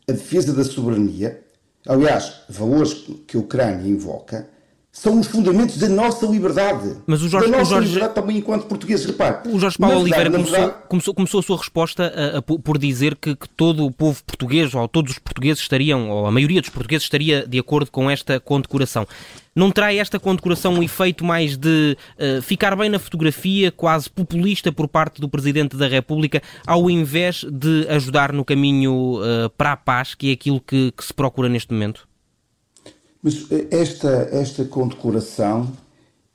a 0.07 0.11
defesa 0.11 0.53
da 0.53 0.63
soberania, 0.63 1.43
aliás, 1.87 2.41
valores 2.49 3.05
que 3.27 3.37
a 3.37 3.39
Ucrânia 3.39 3.87
invoca, 3.87 4.49
são 4.95 5.19
os 5.19 5.27
fundamentos 5.27 5.77
da 5.77 5.89
nossa 5.89 6.25
liberdade. 6.25 6.95
Mas 7.05 7.21
o 7.21 7.27
Jorge, 7.27 7.51
da 7.51 7.57
nossa 7.57 7.71
Jorge, 7.71 7.87
liberdade 7.89 8.15
também 8.15 8.37
enquanto 8.37 8.65
portugueses. 8.65 9.05
Repare, 9.05 9.49
o 9.49 9.59
Jorge 9.59 9.77
Paulo 9.77 9.99
Oliveira 9.99 10.31
começou, 10.31 10.51
verdade... 10.51 10.77
começou, 10.87 11.13
começou, 11.13 11.39
a 11.41 11.43
sua 11.43 11.57
resposta 11.57 12.13
a, 12.15 12.37
a, 12.37 12.41
por 12.41 12.77
dizer 12.77 13.17
que, 13.17 13.35
que, 13.35 13.49
todo 13.49 13.85
o 13.85 13.91
povo 13.91 14.23
português, 14.23 14.73
ou 14.73 14.87
todos 14.87 15.11
os 15.11 15.19
portugueses 15.19 15.61
estariam, 15.61 16.09
ou 16.09 16.25
a 16.25 16.31
maioria 16.31 16.61
dos 16.61 16.69
portugueses 16.69 17.03
estaria 17.03 17.45
de 17.45 17.59
acordo 17.59 17.91
com 17.91 18.09
esta 18.09 18.39
condecoração. 18.39 19.05
Não 19.53 19.69
terá 19.69 19.93
esta 19.93 20.17
condecoração 20.17 20.73
um 20.73 20.81
efeito 20.81 21.25
mais 21.25 21.57
de 21.57 21.97
uh, 22.17 22.41
ficar 22.41 22.73
bem 22.77 22.89
na 22.89 22.97
fotografia, 22.97 23.73
quase 23.73 24.09
populista 24.09 24.71
por 24.71 24.87
parte 24.87 25.19
do 25.19 25.27
Presidente 25.27 25.75
da 25.75 25.89
República, 25.89 26.41
ao 26.65 26.89
invés 26.89 27.45
de 27.51 27.85
ajudar 27.89 28.31
no 28.31 28.45
caminho 28.45 29.19
uh, 29.19 29.49
para 29.57 29.73
a 29.73 29.77
paz, 29.77 30.15
que 30.15 30.29
é 30.29 30.33
aquilo 30.33 30.61
que, 30.61 30.93
que 30.93 31.03
se 31.03 31.13
procura 31.13 31.49
neste 31.49 31.73
momento? 31.73 32.07
Mas 33.25 33.47
eh, 33.49 33.65
esta, 33.71 34.29
esta 34.31 34.63
condecoração 34.65 35.73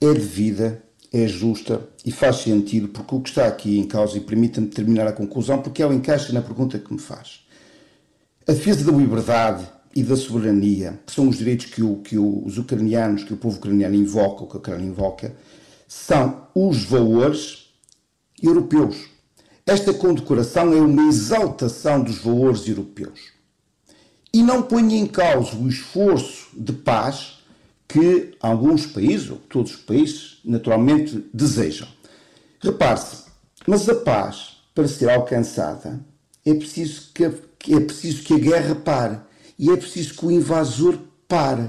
é 0.01 0.13
devida, 0.13 0.83
é 1.13 1.29
justa 1.29 1.89
e 2.05 2.11
faz 2.11 2.39
sentido, 2.39 2.89
porque 2.89 3.15
o 3.15 3.21
que 3.21 3.29
está 3.29 3.47
aqui 3.47 3.79
em 3.79 3.87
causa, 3.87 4.17
e 4.17 4.21
permita-me 4.21 4.67
terminar 4.67 5.07
a 5.07 5.13
conclusão, 5.13 5.63
porque 5.63 5.85
ela 5.85 5.95
encaixa 5.95 6.33
na 6.33 6.43
pergunta 6.43 6.81
que 6.81 6.93
me 6.93 6.99
faz. 6.99 7.47
A 8.45 8.51
defesa 8.51 8.91
da 8.91 8.99
liberdade 8.99 9.69
e 9.95 10.03
da 10.03 10.17
soberania, 10.17 10.99
que 11.07 11.13
são 11.13 11.29
os 11.29 11.39
direitos 11.39 11.67
que, 11.67 11.81
o, 11.81 11.99
que 11.99 12.19
os 12.19 12.59
ucranianos, 12.59 13.23
que 13.23 13.35
o 13.35 13.37
povo 13.37 13.59
ucraniano 13.59 13.95
invoca, 13.95 14.45
que 14.47 14.57
a 14.57 14.59
Ucrânia 14.59 14.89
invoca, 14.89 15.37
são 15.87 16.49
os 16.57 16.83
valores 16.83 17.69
europeus. 18.43 18.97
Esta 19.65 19.95
condecoração 19.95 20.73
é 20.73 20.81
uma 20.81 21.09
exaltação 21.09 22.03
dos 22.03 22.19
valores 22.19 22.67
europeus. 22.67 23.40
E 24.33 24.43
não 24.43 24.63
põe 24.63 24.95
em 24.95 25.07
causa 25.07 25.57
o 25.57 25.69
esforço 25.69 26.49
de 26.57 26.73
paz 26.73 27.41
que 27.89 28.35
alguns 28.41 28.87
países, 28.87 29.31
ou 29.31 29.37
todos 29.37 29.73
os 29.73 29.81
países, 29.81 30.39
naturalmente 30.45 31.29
desejam. 31.35 31.89
Repare-se, 32.61 33.25
mas 33.67 33.89
a 33.89 33.95
paz, 33.97 34.59
para 34.75 34.87
ser 34.87 35.11
alcançada, 35.11 35.99
é 36.47 36.55
preciso 36.55 37.11
que 37.13 37.25
a, 37.25 37.33
é 37.69 37.81
preciso 37.81 38.23
que 38.23 38.35
a 38.35 38.39
guerra 38.39 38.75
pare 38.77 39.19
e 39.59 39.71
é 39.71 39.77
preciso 39.77 40.15
que 40.15 40.27
o 40.27 40.31
invasor 40.31 40.99
pare. 41.27 41.69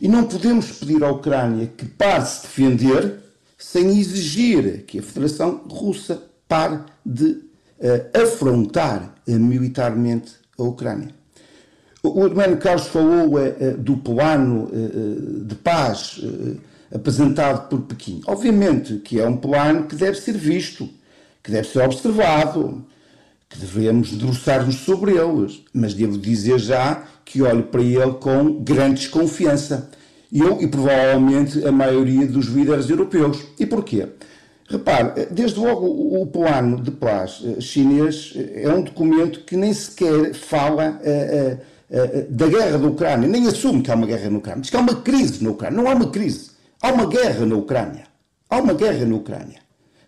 E 0.00 0.08
não 0.08 0.24
podemos 0.24 0.72
pedir 0.72 1.04
à 1.04 1.10
Ucrânia 1.10 1.66
que 1.66 1.84
pare 1.84 2.26
se 2.26 2.42
defender 2.42 3.20
sem 3.58 3.98
exigir 3.98 4.84
que 4.86 4.98
a 4.98 5.02
Federação 5.02 5.62
Russa 5.68 6.22
pare 6.48 6.80
de 7.04 7.26
uh, 7.26 8.22
afrontar 8.22 9.14
militarmente 9.26 10.32
a 10.58 10.62
Ucrânia. 10.62 11.14
O 12.02 12.26
Hermano 12.26 12.56
Carlos 12.56 12.88
falou 12.88 13.36
uh, 13.36 13.76
do 13.78 13.96
plano 13.96 14.68
de 15.46 15.54
paz 15.54 16.20
apresentado 16.92 17.68
por 17.68 17.82
Pequim. 17.82 18.20
Obviamente 18.26 18.96
que 18.96 19.20
é 19.20 19.26
um 19.26 19.36
plano 19.36 19.86
que 19.86 19.96
deve 19.96 20.18
ser 20.18 20.36
visto, 20.36 20.88
que 21.42 21.50
deve 21.50 21.66
ser 21.68 21.80
observado, 21.80 22.84
que 23.48 23.58
devemos 23.58 24.10
debruçar-nos 24.10 24.76
sobre 24.76 25.12
eles, 25.12 25.62
mas 25.72 25.94
devo 25.94 26.18
dizer 26.18 26.58
já 26.58 27.04
que 27.24 27.42
olho 27.42 27.64
para 27.64 27.82
ele 27.82 28.12
com 28.12 28.62
grande 28.62 29.00
desconfiança. 29.00 29.90
Eu 30.32 30.60
e 30.62 30.66
provavelmente 30.66 31.64
a 31.66 31.70
maioria 31.70 32.26
dos 32.26 32.46
líderes 32.46 32.88
europeus. 32.88 33.38
E 33.58 33.66
porquê? 33.66 34.08
Repare, 34.66 35.26
desde 35.30 35.60
logo 35.60 35.86
o 35.86 36.26
plano 36.26 36.80
de 36.80 36.90
paz 36.90 37.42
eh, 37.44 37.60
chinês 37.60 38.32
eh, 38.34 38.62
é 38.62 38.72
um 38.72 38.82
documento 38.82 39.40
que 39.40 39.54
nem 39.54 39.74
sequer 39.74 40.32
fala 40.32 40.98
da 42.30 42.46
guerra 42.46 42.78
da 42.78 42.86
Ucrânia, 42.86 43.28
nem 43.28 43.46
assume 43.46 43.82
que 43.82 43.90
há 43.90 43.94
uma 43.94 44.06
guerra 44.06 44.30
na 44.30 44.38
Ucrânia. 44.38 44.62
Diz 44.62 44.70
que 44.70 44.76
há 44.76 44.80
uma 44.80 44.96
crise 45.02 45.44
na 45.44 45.50
Ucrânia. 45.50 45.76
Não 45.76 45.90
há 45.90 45.94
uma 45.94 46.10
crise. 46.10 46.50
Há 46.80 46.90
uma 46.90 47.06
guerra 47.06 47.44
na 47.44 47.54
Ucrânia. 47.54 48.04
Há 48.48 48.58
uma 48.58 48.72
guerra 48.72 49.04
na 49.04 49.14
Ucrânia. 49.14 49.60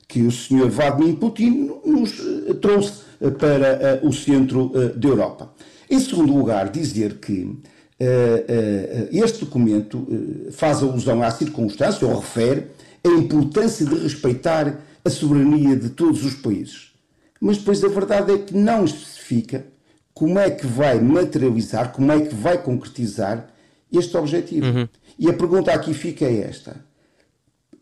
Que 0.09 0.23
o 0.23 0.33
senhor 0.33 0.71
Vladimir 0.71 1.17
Putin 1.17 1.71
nos 1.85 2.12
trouxe 2.61 3.03
para 3.38 4.00
o 4.03 4.12
centro 4.12 4.73
da 4.97 5.09
Europa. 5.09 5.53
Em 5.91 6.00
segundo 6.00 6.33
lugar, 6.35 6.71
dizer 6.71 7.19
que 7.19 7.59
este 9.12 9.45
documento 9.45 10.07
faz 10.53 10.83
alusão 10.83 11.23
à 11.23 11.31
circunstância, 11.31 12.07
ou 12.07 12.19
refere, 12.19 12.67
a 13.05 13.09
importância 13.09 13.85
de 13.85 13.95
respeitar 13.95 14.81
a 15.05 15.11
soberania 15.11 15.76
de 15.76 15.91
todos 15.91 16.25
os 16.25 16.35
países. 16.35 16.93
Mas 17.41 17.59
depois 17.59 17.85
a 17.85 17.88
verdade 17.88 18.33
é 18.33 18.38
que 18.38 18.57
não 18.57 18.85
especifica 18.85 19.67
como 20.14 20.38
é 20.38 20.49
que 20.49 20.66
vai 20.66 21.00
materializar, 21.00 21.92
como 21.92 22.12
é 22.12 22.21
que 22.21 22.35
vai 22.35 22.56
concretizar 22.62 23.49
este 23.92 24.16
objetivo. 24.16 24.66
Uhum. 24.66 24.88
E 25.18 25.28
a 25.28 25.33
pergunta 25.33 25.73
aqui 25.73 25.92
fica 25.92 26.25
é 26.25 26.38
esta. 26.38 26.76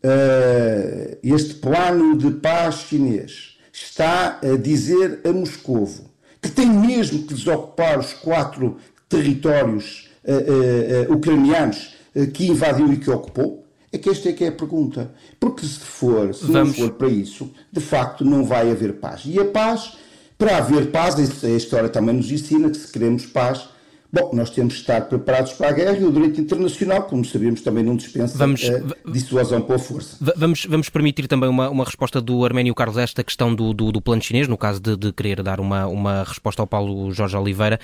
Uh, 0.03 1.17
este 1.23 1.53
plano 1.55 2.17
de 2.17 2.31
paz 2.31 2.85
chinês 2.89 3.57
está 3.71 4.39
a 4.43 4.57
dizer 4.57 5.21
a 5.23 5.31
Moscovo 5.31 6.11
que 6.41 6.51
tem 6.51 6.69
mesmo 6.69 7.23
que 7.23 7.33
desocupar 7.33 7.97
os 7.97 8.13
quatro 8.13 8.77
territórios 9.07 10.09
uh, 10.25 11.09
uh, 11.09 11.13
ucranianos 11.13 11.95
que 12.33 12.47
invadiu 12.47 12.91
e 12.91 12.97
que 12.97 13.09
ocupou? 13.09 13.65
É 13.91 13.97
que 13.97 14.09
esta 14.09 14.29
é 14.29 14.33
que 14.33 14.43
é 14.43 14.47
a 14.47 14.51
pergunta. 14.51 15.13
Porque 15.39 15.65
se 15.65 15.79
for, 15.79 16.33
se 16.33 16.45
Vamos. 16.45 16.77
não 16.77 16.87
for 16.87 16.93
para 16.95 17.09
isso, 17.09 17.51
de 17.71 17.79
facto 17.79 18.25
não 18.25 18.43
vai 18.43 18.69
haver 18.69 18.93
paz. 18.93 19.21
E 19.25 19.39
a 19.39 19.45
paz, 19.45 19.93
para 20.37 20.57
haver 20.57 20.91
paz, 20.91 21.15
a 21.43 21.49
história 21.49 21.89
também 21.89 22.15
nos 22.15 22.31
ensina 22.31 22.69
que 22.69 22.77
se 22.77 22.91
queremos 22.91 23.25
paz, 23.25 23.69
Bom, 24.13 24.29
nós 24.31 24.51
temos 24.51 24.75
de 24.75 24.81
estar 24.81 25.01
preparados 25.01 25.53
para 25.53 25.69
a 25.69 25.71
guerra 25.71 25.97
e 25.97 26.03
o 26.03 26.11
direito 26.11 26.39
internacional, 26.39 27.01
como 27.01 27.25
sabemos, 27.25 27.61
também 27.61 27.83
não 27.83 27.95
dispensa 27.95 28.37
vamos, 28.37 28.61
a 28.63 29.11
dissuasão 29.11 29.59
pela 29.59 29.79
força. 29.79 30.17
Vamos, 30.37 30.67
vamos 30.69 30.87
permitir 30.87 31.27
também 31.27 31.49
uma, 31.49 31.67
uma 31.67 31.83
resposta 31.83 32.21
do 32.21 32.45
Arménio 32.45 32.75
Carlos 32.75 32.95
a 32.95 33.01
esta 33.01 33.23
questão 33.23 33.55
do, 33.55 33.73
do, 33.73 33.91
do, 33.91 33.99
plano 33.99 34.21
chinês, 34.21 34.47
no 34.47 34.55
caso 34.55 34.79
de, 34.79 34.95
de 34.95 35.11
querer 35.11 35.41
dar 35.41 35.59
uma, 35.59 35.87
uma 35.87 36.23
resposta 36.25 36.61
ao 36.61 36.67
Paulo 36.67 37.11
Jorge 37.11 37.35
Oliveira. 37.35 37.79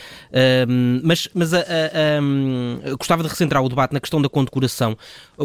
Um, 0.69 1.01
mas 1.03 1.27
mas 1.33 1.51
a, 1.51 1.62
a, 1.62 2.21
um, 2.21 2.79
gostava 3.00 3.24
de 3.24 3.29
recentrar 3.29 3.63
o 3.63 3.67
debate 3.67 3.93
na 3.93 4.00
questão 4.00 4.21
da 4.21 4.29
condecoração, 4.29 4.95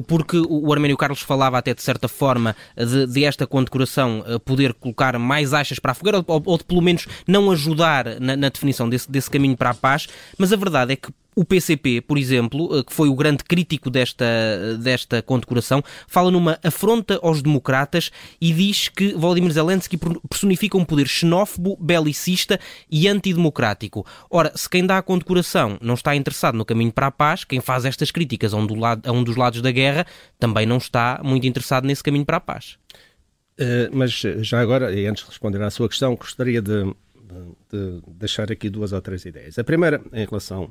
porque 0.07 0.37
o 0.37 0.71
Arménio 0.71 0.99
Carlos 0.99 1.23
falava 1.23 1.57
até 1.57 1.73
de 1.73 1.83
certa 1.83 2.09
forma 2.09 2.55
de, 2.76 3.07
de 3.07 3.25
esta 3.25 3.47
condecoração 3.47 4.23
eh, 4.26 4.38
poder 4.38 4.75
colocar 4.75 5.19
mais 5.19 5.55
achas 5.55 5.79
para 5.79 5.93
a 5.93 5.95
fogueira, 5.95 6.23
ou, 6.26 6.43
ou 6.45 6.59
de 6.59 6.64
pelo 6.64 6.83
menos 6.83 7.07
não 7.26 7.50
ajudar 7.50 8.21
na, 8.21 8.37
na 8.37 8.50
definição 8.50 8.87
desse, 8.87 9.11
desse 9.11 9.31
caminho 9.31 9.57
para 9.57 9.71
a 9.71 9.75
paz, 9.75 10.09
mas 10.37 10.53
a 10.53 10.57
verdade 10.57 10.74
verdade 10.75 10.93
é 10.95 10.97
que 10.97 11.12
o 11.37 11.45
PCP, 11.45 12.00
por 12.00 12.16
exemplo, 12.16 12.78
eh, 12.78 12.85
que 12.85 12.93
foi 12.93 13.09
o 13.09 13.14
grande 13.14 13.43
crítico 13.43 13.90
desta, 13.90 14.25
desta 14.78 15.21
condecoração, 15.21 15.83
fala 16.07 16.31
numa 16.31 16.59
afronta 16.62 17.19
aos 17.23 17.43
democratas 17.43 18.11
e 18.40 18.52
diz 18.52 18.88
que 18.88 19.12
Volodymyr 19.14 19.50
Zelensky 19.50 19.99
personifica 20.28 20.76
um 20.76 20.85
poder 20.85 21.09
xenófobo, 21.09 21.76
belicista 21.81 22.61
e 22.88 23.09
antidemocrático. 23.09 24.07
Ora, 24.31 24.52
se 24.54 24.69
quem 24.69 24.87
dá 24.87 24.99
a 24.99 25.02
condecoração 25.02 25.76
não 25.81 25.95
está 25.95 26.14
interessado 26.14 26.57
no 26.57 26.64
caminho 26.64 26.93
para 26.93 27.09
a 27.09 27.11
paz, 27.11 27.43
quem 27.43 27.61
faz 27.61 27.85
estas 27.85 28.12
críticas 28.12 28.54
a 28.54 28.57
um, 28.57 28.66
do 28.66 28.76
lado, 28.76 29.09
a 29.09 29.12
um 29.12 29.25
dos 29.25 29.37
lados 29.37 29.61
da 29.61 29.73
guerra 29.73 30.07
também 30.38 30.66
não 30.66 30.76
está 30.76 31.21
muito 31.25 31.47
interessado 31.47 31.85
nesse 31.85 32.02
caminho 32.02 32.25
para 32.25 32.37
a 32.37 32.40
paz. 32.40 32.76
Uh, 33.59 33.90
mas 33.93 34.11
já 34.12 34.61
agora, 34.61 34.93
e 34.93 35.07
antes 35.07 35.25
de 35.25 35.31
responder 35.31 35.62
à 35.62 35.71
sua 35.71 35.88
questão, 35.88 36.14
gostaria 36.16 36.61
de 36.61 36.93
de 37.71 38.03
deixar 38.09 38.50
aqui 38.50 38.71
duas 38.71 38.93
ou 38.93 39.00
três 39.00 39.25
ideias. 39.25 39.59
A 39.59 39.64
primeira, 39.64 40.03
em 40.12 40.25
relação 40.25 40.71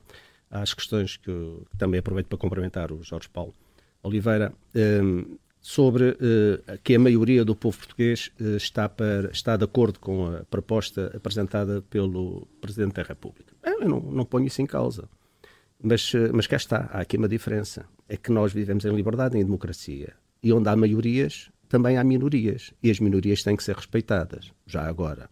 às 0.50 0.74
questões 0.74 1.18
que, 1.18 1.30
eu, 1.30 1.66
também 1.78 2.00
aproveito 2.00 2.28
para 2.28 2.38
cumprimentar 2.38 2.92
o 2.92 3.04
Jorge 3.04 3.30
Paulo 3.30 3.54
Oliveira, 4.04 4.54
um, 4.76 5.38
sobre 5.64 6.10
uh, 6.10 6.78
que 6.84 6.94
a 6.94 7.00
maioria 7.00 7.46
do 7.46 7.56
povo 7.56 7.78
português 7.78 8.30
uh, 8.40 8.58
está, 8.58 8.90
para, 8.90 9.32
está 9.32 9.56
de 9.56 9.64
acordo 9.64 9.98
com 9.98 10.28
a 10.28 10.44
proposta 10.44 11.10
apresentada 11.16 11.82
pelo 11.84 12.46
Presidente 12.60 12.96
da 12.96 13.04
República. 13.04 13.54
Eu 13.64 13.88
não, 13.88 14.02
não 14.02 14.26
ponho 14.26 14.46
isso 14.46 14.62
em 14.62 14.66
causa. 14.66 15.08
Mas, 15.82 16.14
uh, 16.14 16.32
mas 16.34 16.48
cá 16.48 16.58
está, 16.58 16.90
há 16.92 17.00
aqui 17.00 17.16
uma 17.16 17.30
diferença. 17.30 17.86
É 18.10 18.18
que 18.18 18.30
nós 18.30 18.52
vivemos 18.52 18.84
em 18.84 18.94
liberdade 18.94 19.38
e 19.38 19.40
em 19.40 19.46
democracia. 19.46 20.14
E 20.44 20.52
onde 20.52 20.68
há 20.68 20.76
maiorias, 20.76 21.50
também 21.70 21.98
há 21.98 22.04
minorias. 22.04 22.74
E 22.84 22.92
as 22.92 23.00
minorias 23.00 23.42
têm 23.42 23.56
que 23.56 23.64
ser 23.64 23.78
respeitadas, 23.78 24.52
já 24.68 24.86
agora. 24.86 25.30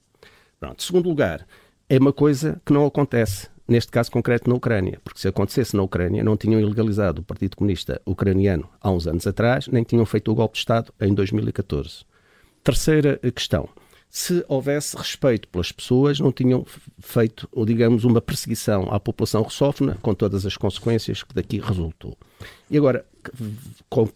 Pronto. 0.62 0.84
Segundo 0.84 1.10
lugar, 1.10 1.48
é 1.90 1.98
uma 1.98 2.14
coisa 2.14 2.62
que 2.64 2.72
não 2.72 2.86
acontece, 2.86 3.50
neste 3.68 3.92
caso 3.92 4.12
concreto, 4.12 4.48
na 4.48 4.56
Ucrânia. 4.56 5.02
Porque 5.04 5.20
se 5.20 5.28
acontecesse 5.28 5.76
na 5.76 5.82
Ucrânia, 5.82 6.24
não 6.24 6.38
tinham 6.38 6.62
ilegalizado 6.62 7.22
o 7.22 7.24
Partido 7.24 7.58
Comunista 7.58 8.00
Ucraniano 8.06 8.70
há 8.80 8.92
uns 8.92 9.08
anos 9.08 9.26
atrás, 9.26 9.68
nem 9.68 9.84
tinham 9.84 10.06
feito 10.06 10.32
o 10.32 10.36
golpe 10.36 10.54
de 10.54 10.60
Estado 10.60 10.94
em 11.02 11.16
2014. 11.16 12.06
Terceira 12.64 13.18
questão. 13.34 13.68
Se 14.14 14.44
houvesse 14.50 14.98
respeito 14.98 15.48
pelas 15.48 15.72
pessoas, 15.72 16.20
não 16.20 16.34
tinham 16.34 16.66
feito, 17.00 17.48
digamos, 17.66 18.04
uma 18.04 18.20
perseguição 18.20 18.94
à 18.94 19.00
população 19.00 19.42
russófona, 19.42 19.98
com 20.02 20.14
todas 20.14 20.46
as 20.46 20.58
consequências 20.58 21.24
que 21.24 21.34
daqui 21.34 21.60
resultou. 21.60 22.18
E 22.70 22.78
agora, 22.78 23.06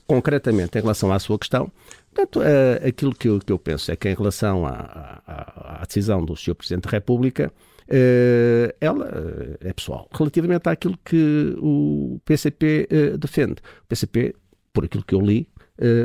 concretamente, 0.05 0.77
em 0.77 0.81
relação 0.81 1.13
à 1.13 1.17
sua 1.17 1.39
questão, 1.39 1.71
Portanto, 2.15 2.39
uh, 2.39 2.87
aquilo 2.87 3.13
que 3.13 3.27
eu, 3.27 3.39
que 3.39 3.51
eu, 3.51 3.59
penso 3.59 3.91
é 3.91 3.95
que 3.97 4.07
em 4.07 4.15
relação 4.15 4.65
à, 4.65 5.21
à, 5.27 5.81
à 5.81 5.85
decisão 5.85 6.23
do 6.23 6.33
Sr. 6.33 6.55
Presidente 6.55 6.83
da 6.83 6.91
República, 6.91 7.51
uh, 7.89 8.73
ela 8.79 9.05
uh, 9.05 9.57
é 9.59 9.73
pessoal. 9.73 10.07
Relativamente 10.13 10.69
àquilo 10.69 10.97
que 11.03 11.55
o 11.59 12.17
PCP 12.23 12.87
defende. 13.19 13.55
O 13.83 13.87
PCP, 13.89 14.33
por 14.71 14.85
aquilo 14.85 15.03
que 15.03 15.13
eu 15.13 15.19
li, 15.19 15.49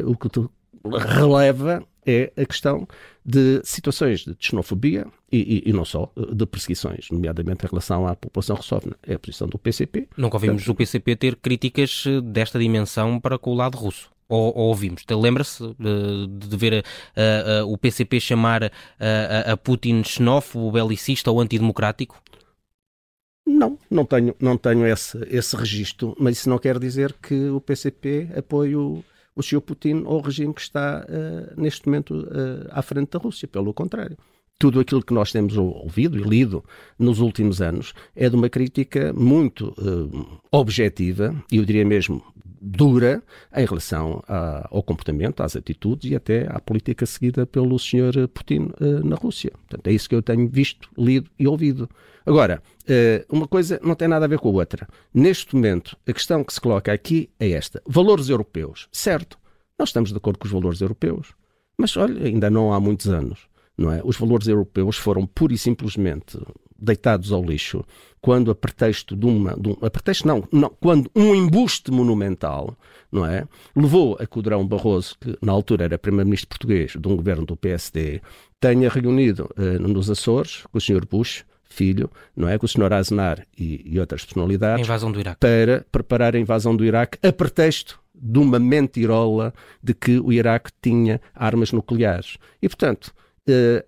o 0.04 0.16
que 0.16 0.28
releva 0.99 1.85
é 2.07 2.33
a 2.37 2.45
questão 2.45 2.87
de 3.25 3.61
situações 3.64 4.21
de 4.21 4.35
xenofobia 4.38 5.07
e, 5.30 5.62
e, 5.66 5.71
e, 5.71 5.73
não 5.73 5.85
só, 5.85 6.11
de 6.33 6.47
perseguições, 6.47 7.09
nomeadamente 7.11 7.64
em 7.64 7.69
relação 7.69 8.07
à 8.07 8.16
população 8.16 8.57
russófona. 8.57 8.97
É 9.07 9.14
a 9.14 9.19
posição 9.19 9.49
do 9.49 9.59
PCP. 9.59 10.09
Nunca 10.16 10.37
ouvimos 10.37 10.62
Portanto, 10.62 10.75
o 10.75 10.76
PCP 10.76 11.16
ter 11.16 11.37
críticas 11.37 12.04
desta 12.25 12.59
dimensão 12.59 13.21
para 13.21 13.38
com 13.38 13.50
o 13.50 13.54
lado 13.54 13.76
russo 13.76 14.11
ou, 14.30 14.57
ou 14.57 14.69
ouvimos? 14.69 15.04
Lembra-se 15.11 15.62
de, 15.78 16.26
de, 16.49 16.57
ver 16.57 16.85
uh, 16.85 17.64
uh, 17.64 17.73
o 17.73 17.76
PCP 17.76 18.21
chamar 18.21 18.62
uh, 18.62 19.52
a 19.52 19.57
Putin 19.57 20.02
xenófobo, 20.04 20.71
belicista 20.71 21.30
ou 21.30 21.40
antidemocrático? 21.40 22.23
Não, 23.45 23.76
não 23.90 24.04
tenho, 24.04 24.35
não 24.40 24.57
tenho 24.57 24.87
esse, 24.87 25.19
esse 25.28 25.57
registro, 25.57 26.16
mas 26.19 26.38
isso 26.38 26.49
não 26.49 26.59
quer 26.59 26.78
dizer 26.78 27.12
que 27.21 27.49
o 27.50 27.61
PCP 27.61 28.28
apoie 28.37 28.76
o, 28.76 29.02
o 29.34 29.42
Sr. 29.42 29.60
Putin 29.60 30.02
ou 30.04 30.18
o 30.18 30.20
regime 30.20 30.52
que 30.52 30.60
está 30.60 31.06
neste 31.56 31.87
momento 31.87 32.26
à 32.70 32.82
frente 32.82 33.10
da 33.10 33.18
Rússia, 33.18 33.46
pelo 33.49 33.72
contrário. 33.72 34.16
Tudo 34.61 34.79
aquilo 34.79 35.02
que 35.02 35.14
nós 35.14 35.33
temos 35.33 35.57
ouvido 35.57 36.19
e 36.19 36.23
lido 36.23 36.62
nos 36.99 37.19
últimos 37.19 37.62
anos 37.62 37.95
é 38.14 38.29
de 38.29 38.37
uma 38.37 38.50
crítica 38.50 39.11
muito 39.14 39.69
uh, 39.71 40.38
objetiva 40.52 41.35
e 41.50 41.57
eu 41.57 41.64
diria 41.64 41.85
mesmo 41.85 42.23
dura 42.61 43.23
em 43.57 43.64
relação 43.64 44.23
a, 44.29 44.69
ao 44.71 44.83
comportamento, 44.83 45.43
às 45.43 45.57
atitudes 45.57 46.11
e 46.11 46.14
até 46.14 46.47
à 46.47 46.61
política 46.61 47.07
seguida 47.07 47.47
pelo 47.47 47.79
Sr. 47.79 48.29
Putin 48.29 48.71
uh, 48.79 49.02
na 49.02 49.17
Rússia. 49.17 49.50
Portanto, 49.52 49.87
é 49.87 49.93
isso 49.93 50.07
que 50.07 50.14
eu 50.14 50.21
tenho 50.21 50.47
visto, 50.47 50.90
lido 50.99 51.31
e 51.38 51.49
ouvido. 51.49 51.88
Agora, 52.26 52.62
uh, 52.83 53.35
uma 53.35 53.49
coisa 53.49 53.81
não 53.83 53.95
tem 53.95 54.09
nada 54.09 54.26
a 54.26 54.29
ver 54.29 54.38
com 54.38 54.50
a 54.50 54.52
outra. 54.52 54.87
Neste 55.14 55.55
momento, 55.55 55.97
a 56.07 56.12
questão 56.12 56.45
que 56.45 56.52
se 56.52 56.61
coloca 56.61 56.93
aqui 56.93 57.31
é 57.40 57.52
esta: 57.52 57.81
valores 57.87 58.29
europeus. 58.29 58.88
Certo, 58.93 59.38
nós 59.79 59.88
estamos 59.88 60.11
de 60.11 60.19
acordo 60.19 60.38
com 60.38 60.45
os 60.45 60.52
valores 60.52 60.83
europeus, 60.83 61.29
mas 61.79 61.97
olha, 61.97 62.26
ainda 62.26 62.50
não 62.50 62.75
há 62.75 62.79
muitos 62.79 63.09
anos 63.09 63.49
não 63.80 63.90
é? 63.90 64.02
Os 64.04 64.18
valores 64.18 64.46
europeus 64.46 64.99
foram 64.99 65.26
pura 65.26 65.54
e 65.54 65.58
simplesmente 65.58 66.38
deitados 66.78 67.32
ao 67.32 67.42
lixo 67.42 67.82
quando 68.20 68.50
a 68.50 68.54
pretexto 68.54 69.16
de 69.16 69.25
uma, 69.25 69.58
de 69.58 69.70
um, 69.70 69.76
a 69.80 69.88
pretexto 69.88 70.28
não, 70.28 70.46
não, 70.52 70.68
quando 70.78 71.10
um 71.16 71.34
embuste 71.34 71.90
monumental, 71.90 72.76
não 73.10 73.25
é, 73.25 73.49
levou 73.75 74.18
a 74.20 74.26
que 74.26 74.38
o 74.38 74.42
Drão 74.42 74.66
Barroso, 74.66 75.16
que 75.18 75.34
na 75.40 75.52
altura 75.52 75.84
era 75.84 75.99
primeiro-ministro 75.99 76.49
português 76.49 76.92
de 76.92 77.08
um 77.08 77.16
governo 77.16 77.46
do 77.46 77.56
PSD, 77.56 78.20
tenha 78.60 78.90
reunido 78.90 79.49
uh, 79.56 79.88
nos 79.88 80.10
Açores 80.10 80.64
com 80.70 80.76
o 80.76 80.80
Sr. 80.80 81.06
Bush, 81.06 81.46
filho, 81.64 82.10
não 82.37 82.49
é, 82.49 82.58
com 82.58 82.66
o 82.66 82.68
Sr. 82.68 82.92
Aznar 82.92 83.46
e, 83.56 83.80
e 83.87 83.99
outras 83.99 84.26
personalidades, 84.26 84.82
para 85.40 85.87
preparar 85.90 86.37
a 86.37 86.38
invasão 86.38 86.76
do 86.76 86.84
Iraque 86.84 87.18
a 87.26 87.32
pretexto 87.32 87.99
de 88.14 88.38
uma 88.38 88.58
mentirola 88.58 89.54
de 89.82 89.94
que 89.94 90.20
o 90.20 90.30
Iraque 90.30 90.70
tinha 90.82 91.18
armas 91.34 91.72
nucleares. 91.72 92.37
E, 92.60 92.68
portanto, 92.68 93.14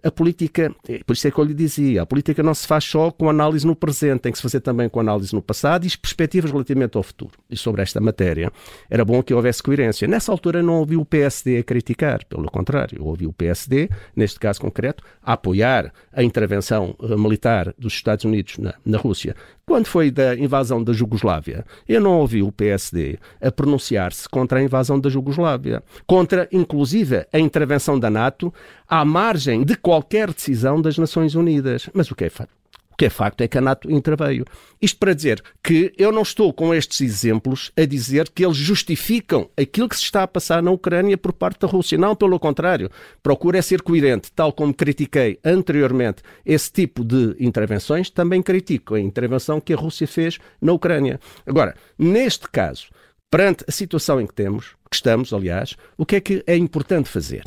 a 0.03 0.11
política, 0.11 0.75
é, 0.89 1.01
por 1.05 1.13
isso 1.13 1.29
é 1.29 1.31
que 1.31 1.39
eu 1.39 1.45
lhe 1.45 1.55
dizia, 1.55 2.03
a 2.03 2.07
política 2.07 2.43
não 2.43 2.55
se 2.55 2.67
faz 2.67 2.85
só 2.85 3.11
com 3.11 3.29
análise 3.29 3.67
no 3.67 3.77
presente, 3.77 4.21
tem 4.21 4.33
que 4.33 4.39
se 4.39 4.43
fazer 4.43 4.61
também 4.61 4.89
com 4.89 5.01
análise 5.01 5.35
no 5.35 5.43
passado 5.43 5.87
e 5.87 5.97
perspectivas 5.97 6.51
relativamente 6.51 6.97
ao 6.97 7.03
futuro. 7.03 7.33
E 7.51 7.57
sobre 7.57 7.83
esta 7.83 8.01
matéria, 8.01 8.51
era 8.91 9.05
bom 9.05 9.23
que 9.23 9.35
houvesse 9.35 9.63
coerência. 9.63 10.09
Nessa 10.09 10.33
altura 10.33 10.63
não 10.63 10.75
ouvi 10.75 10.97
o 10.97 11.05
PSD 11.05 11.59
a 11.59 11.63
criticar, 11.63 12.25
pelo 12.25 12.51
contrário, 12.51 13.05
ouvi 13.05 13.27
o 13.27 13.33
PSD, 13.33 13.89
neste 14.17 14.41
caso 14.41 14.61
concreto, 14.61 15.05
a 15.23 15.35
apoiar 15.35 15.93
a 16.13 16.23
intervenção 16.23 16.95
uh, 16.99 17.19
militar 17.19 17.75
dos 17.79 17.93
Estados 17.93 18.25
Unidos 18.25 18.59
na, 18.59 18.75
na 18.85 18.99
Rússia. 18.99 19.37
Quando 19.65 19.87
foi 19.87 20.11
da 20.11 20.35
invasão 20.37 20.83
da 20.83 20.93
Jugoslávia, 20.93 21.65
eu 21.89 22.01
não 22.01 22.19
ouvi 22.19 22.43
o 22.43 22.51
PSD 22.51 23.19
a 23.41 23.51
pronunciar-se 23.51 24.29
contra 24.29 24.59
a 24.59 24.63
invasão 24.63 24.99
da 24.99 25.09
Jugoslávia, 25.09 25.83
contra, 26.07 26.49
inclusive, 26.51 27.27
a 27.33 27.39
intervenção 27.39 27.99
da 27.99 28.11
NATO 28.11 28.53
à 28.89 29.05
margem 29.05 29.42
de 29.65 29.77
qualquer 29.77 30.33
decisão 30.33 30.81
das 30.81 30.99
Nações 30.99 31.35
Unidas. 31.35 31.89
Mas 31.93 32.11
o 32.11 32.15
que 32.15 32.25
é 32.25 32.31
fato? 32.31 32.63
O 32.93 32.97
que 32.97 33.07
é 33.07 33.11
facto 33.11 33.41
é 33.41 33.49
que 33.49 33.57
a 33.57 33.61
NATO 33.61 33.91
interveio. 33.91 34.45
Isto 34.81 34.99
para 34.99 35.15
dizer 35.15 35.43
que 35.65 35.93
eu 35.97 36.13
não 36.13 36.21
estou 36.21 36.53
com 36.53 36.75
estes 36.75 37.01
exemplos 37.01 37.73
a 37.75 37.87
dizer 37.87 38.29
que 38.29 38.45
eles 38.45 38.57
justificam 38.57 39.49
aquilo 39.57 39.89
que 39.89 39.97
se 39.97 40.03
está 40.03 40.23
a 40.23 40.29
passar 40.29 40.63
na 40.63 40.71
Ucrânia 40.71 41.17
por 41.17 41.33
parte 41.33 41.61
da 41.61 41.67
Rússia. 41.67 41.97
Não, 41.97 42.15
pelo 42.15 42.39
contrário. 42.39 42.91
Procuro 43.23 43.57
é 43.57 43.63
ser 43.63 43.81
coerente, 43.81 44.31
tal 44.31 44.53
como 44.53 44.75
critiquei 44.75 45.39
anteriormente 45.43 46.23
esse 46.45 46.71
tipo 46.71 47.03
de 47.03 47.35
intervenções, 47.41 48.11
também 48.11 48.43
critico 48.43 48.95
a 48.95 49.01
intervenção 49.01 49.59
que 49.59 49.73
a 49.73 49.77
Rússia 49.77 50.07
fez 50.07 50.39
na 50.61 50.73
Ucrânia. 50.73 51.19
Agora, 51.47 51.75
neste 51.99 52.47
caso, 52.51 52.89
perante 53.31 53.65
a 53.67 53.73
situação 53.73 54.21
em 54.21 54.27
que 54.27 54.35
temos, 54.35 54.77
que 54.91 54.97
estamos, 54.97 55.33
aliás, 55.33 55.77
o 55.97 56.05
que 56.05 56.17
é 56.17 56.21
que 56.21 56.45
é 56.47 56.57
importante 56.57 57.09
fazer? 57.09 57.45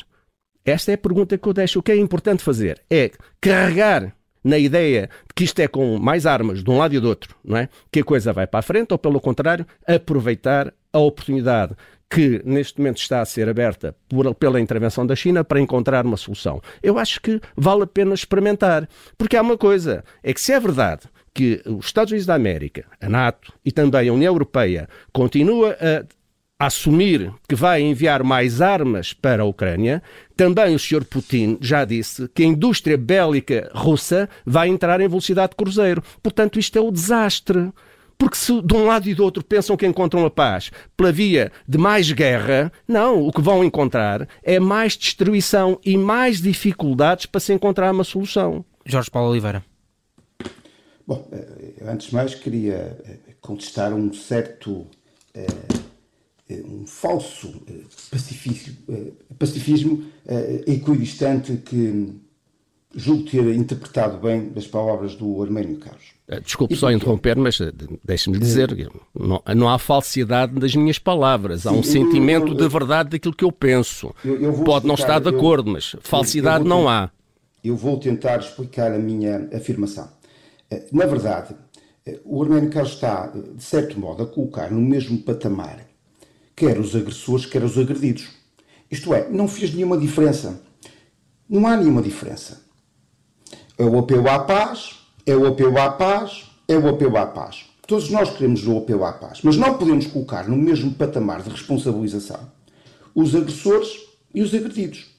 Esta 0.65 0.91
é 0.91 0.95
a 0.95 0.97
pergunta 0.97 1.37
que 1.37 1.47
eu 1.47 1.53
deixo. 1.53 1.79
O 1.79 1.83
que 1.83 1.91
é 1.91 1.97
importante 1.97 2.43
fazer 2.43 2.81
é 2.89 3.11
carregar 3.39 4.15
na 4.43 4.57
ideia 4.57 5.09
de 5.27 5.33
que 5.35 5.43
isto 5.43 5.59
é 5.59 5.67
com 5.67 5.97
mais 5.97 6.25
armas 6.25 6.63
de 6.63 6.69
um 6.69 6.77
lado 6.77 6.93
e 6.93 6.99
do 6.99 7.07
outro, 7.07 7.35
não 7.43 7.57
é? 7.57 7.67
Que 7.91 8.01
a 8.01 8.03
coisa 8.03 8.31
vai 8.31 8.45
para 8.45 8.59
a 8.59 8.63
frente, 8.63 8.91
ou 8.91 8.97
pelo 8.97 9.19
contrário, 9.19 9.65
aproveitar 9.87 10.71
a 10.93 10.99
oportunidade 10.99 11.75
que 12.09 12.41
neste 12.45 12.79
momento 12.79 12.97
está 12.97 13.21
a 13.21 13.25
ser 13.25 13.49
aberta 13.49 13.95
por, 14.07 14.33
pela 14.35 14.61
intervenção 14.61 15.05
da 15.05 15.15
China 15.15 15.43
para 15.43 15.59
encontrar 15.59 16.05
uma 16.05 16.15
solução. 16.15 16.61
Eu 16.81 16.99
acho 16.99 17.19
que 17.19 17.41
vale 17.57 17.83
a 17.83 17.87
pena 17.87 18.13
experimentar, 18.13 18.87
porque 19.17 19.35
há 19.35 19.41
uma 19.41 19.57
coisa, 19.57 20.03
é 20.23 20.31
que 20.33 20.39
se 20.39 20.53
é 20.53 20.59
verdade 20.59 21.01
que 21.33 21.61
os 21.65 21.87
Estados 21.87 22.11
Unidos 22.11 22.27
da 22.27 22.35
América, 22.35 22.85
a 23.01 23.09
NATO 23.09 23.51
e 23.65 23.71
também 23.71 24.07
a 24.07 24.13
União 24.13 24.33
Europeia 24.33 24.87
continua 25.11 25.75
a 26.59 26.67
assumir 26.67 27.33
que 27.49 27.55
vai 27.55 27.81
enviar 27.81 28.23
mais 28.23 28.61
armas 28.61 29.11
para 29.11 29.43
a 29.43 29.45
Ucrânia, 29.45 30.01
também 30.35 30.75
o 30.75 30.79
Sr. 30.79 31.05
Putin 31.05 31.57
já 31.61 31.85
disse 31.85 32.27
que 32.29 32.43
a 32.43 32.45
indústria 32.45 32.97
bélica 32.97 33.71
russa 33.73 34.29
vai 34.45 34.67
entrar 34.67 34.99
em 35.01 35.07
velocidade 35.07 35.51
de 35.51 35.55
cruzeiro. 35.55 36.03
Portanto, 36.21 36.59
isto 36.59 36.77
é 36.77 36.81
o 36.81 36.91
desastre. 36.91 37.71
Porque 38.17 38.37
se 38.37 38.61
de 38.61 38.73
um 38.73 38.85
lado 38.85 39.09
e 39.09 39.13
do 39.13 39.23
outro 39.23 39.43
pensam 39.43 39.75
que 39.75 39.85
encontram 39.85 40.25
a 40.25 40.29
paz 40.29 40.71
pela 40.95 41.11
via 41.11 41.51
de 41.67 41.77
mais 41.77 42.09
guerra, 42.11 42.71
não, 42.87 43.27
o 43.27 43.31
que 43.31 43.41
vão 43.41 43.63
encontrar 43.63 44.27
é 44.41 44.57
mais 44.59 44.95
destruição 44.95 45.79
e 45.83 45.97
mais 45.97 46.41
dificuldades 46.41 47.25
para 47.25 47.41
se 47.41 47.53
encontrar 47.53 47.91
uma 47.91 48.05
solução. 48.05 48.63
Jorge 48.85 49.11
Paulo 49.11 49.31
Oliveira. 49.31 49.63
Bom, 51.05 51.27
eh, 51.31 51.83
antes 51.87 52.07
de 52.07 52.15
mais 52.15 52.33
queria 52.33 52.97
eh, 53.05 53.33
contestar 53.41 53.93
um 53.93 54.11
certo 54.13 54.87
eh, 55.33 55.45
um 56.49 56.85
falso 56.85 57.53
eh, 57.67 57.81
pacifismo, 58.11 58.75
eh, 58.89 59.11
pacifismo 59.37 60.03
equidistante 60.67 61.57
que 61.57 62.13
julgo 62.95 63.29
ter 63.29 63.53
interpretado 63.53 64.17
bem 64.17 64.49
das 64.49 64.67
palavras 64.67 65.15
do 65.15 65.41
Arménio 65.41 65.77
Carlos. 65.77 66.13
Desculpe 66.43 66.73
e 66.73 66.77
só 66.77 66.91
interromper, 66.91 67.35
mas 67.37 67.59
deixe-me 68.03 68.39
dizer, 68.39 68.89
não, 69.13 69.41
não, 69.53 69.69
há 69.69 69.77
falsidade 69.77 70.59
das 70.59 70.75
minhas 70.75 70.97
palavras, 70.97 71.67
há 71.67 71.69
Sim, 71.69 71.75
um 71.75 71.79
eu, 71.79 71.83
sentimento 71.83 72.47
eu, 72.47 72.53
eu, 72.53 72.55
de 72.55 72.67
verdade 72.67 73.09
daquilo 73.11 73.35
que 73.35 73.43
eu 73.43 73.51
penso. 73.51 74.15
Pode 74.63 74.87
não 74.87 74.95
estar 74.95 75.19
de 75.19 75.29
acordo, 75.29 75.69
mas 75.69 75.95
falsidade 76.01 76.63
não 76.63 76.89
há. 76.89 77.11
Eu 77.63 77.75
vou 77.75 77.99
tentar 77.99 78.39
explicar 78.39 78.91
a 78.91 78.97
minha 78.97 79.49
afirmação. 79.53 80.07
Na 80.91 81.05
verdade, 81.05 81.55
o 82.23 82.41
Arménio 82.41 82.69
Carlos 82.69 82.93
está, 82.93 83.27
de 83.27 83.63
certo 83.63 83.99
modo, 83.99 84.23
a 84.23 84.27
colocar 84.27 84.71
no 84.71 84.81
mesmo 84.81 85.19
patamar 85.19 85.84
quer 86.55 86.79
os 86.79 86.95
agressores, 86.95 87.45
quer 87.45 87.63
os 87.63 87.77
agredidos. 87.77 88.27
Isto 88.89 89.13
é, 89.13 89.29
não 89.29 89.47
fez 89.47 89.73
nenhuma 89.73 89.97
diferença. 89.97 90.61
Não 91.49 91.67
há 91.67 91.75
nenhuma 91.75 92.01
diferença. 92.01 92.61
É 93.77 93.83
o 93.83 93.99
apelo 93.99 94.29
à 94.29 94.39
paz, 94.39 94.99
é 95.25 95.35
o 95.35 95.45
apelo 95.47 95.77
à 95.77 95.89
paz, 95.91 96.49
é 96.67 96.77
o 96.77 96.87
apelo 96.87 97.17
à 97.17 97.25
paz. 97.25 97.65
Todos 97.87 98.09
nós 98.09 98.31
queremos 98.31 98.65
o 98.65 98.77
apelo 98.77 99.05
à 99.05 99.13
paz, 99.13 99.41
mas 99.43 99.57
não 99.57 99.77
podemos 99.77 100.07
colocar 100.07 100.47
no 100.47 100.57
mesmo 100.57 100.93
patamar 100.93 101.43
de 101.43 101.49
responsabilização 101.49 102.51
os 103.13 103.35
agressores 103.35 103.89
e 104.33 104.41
os 104.41 104.53
agredidos. 104.53 105.15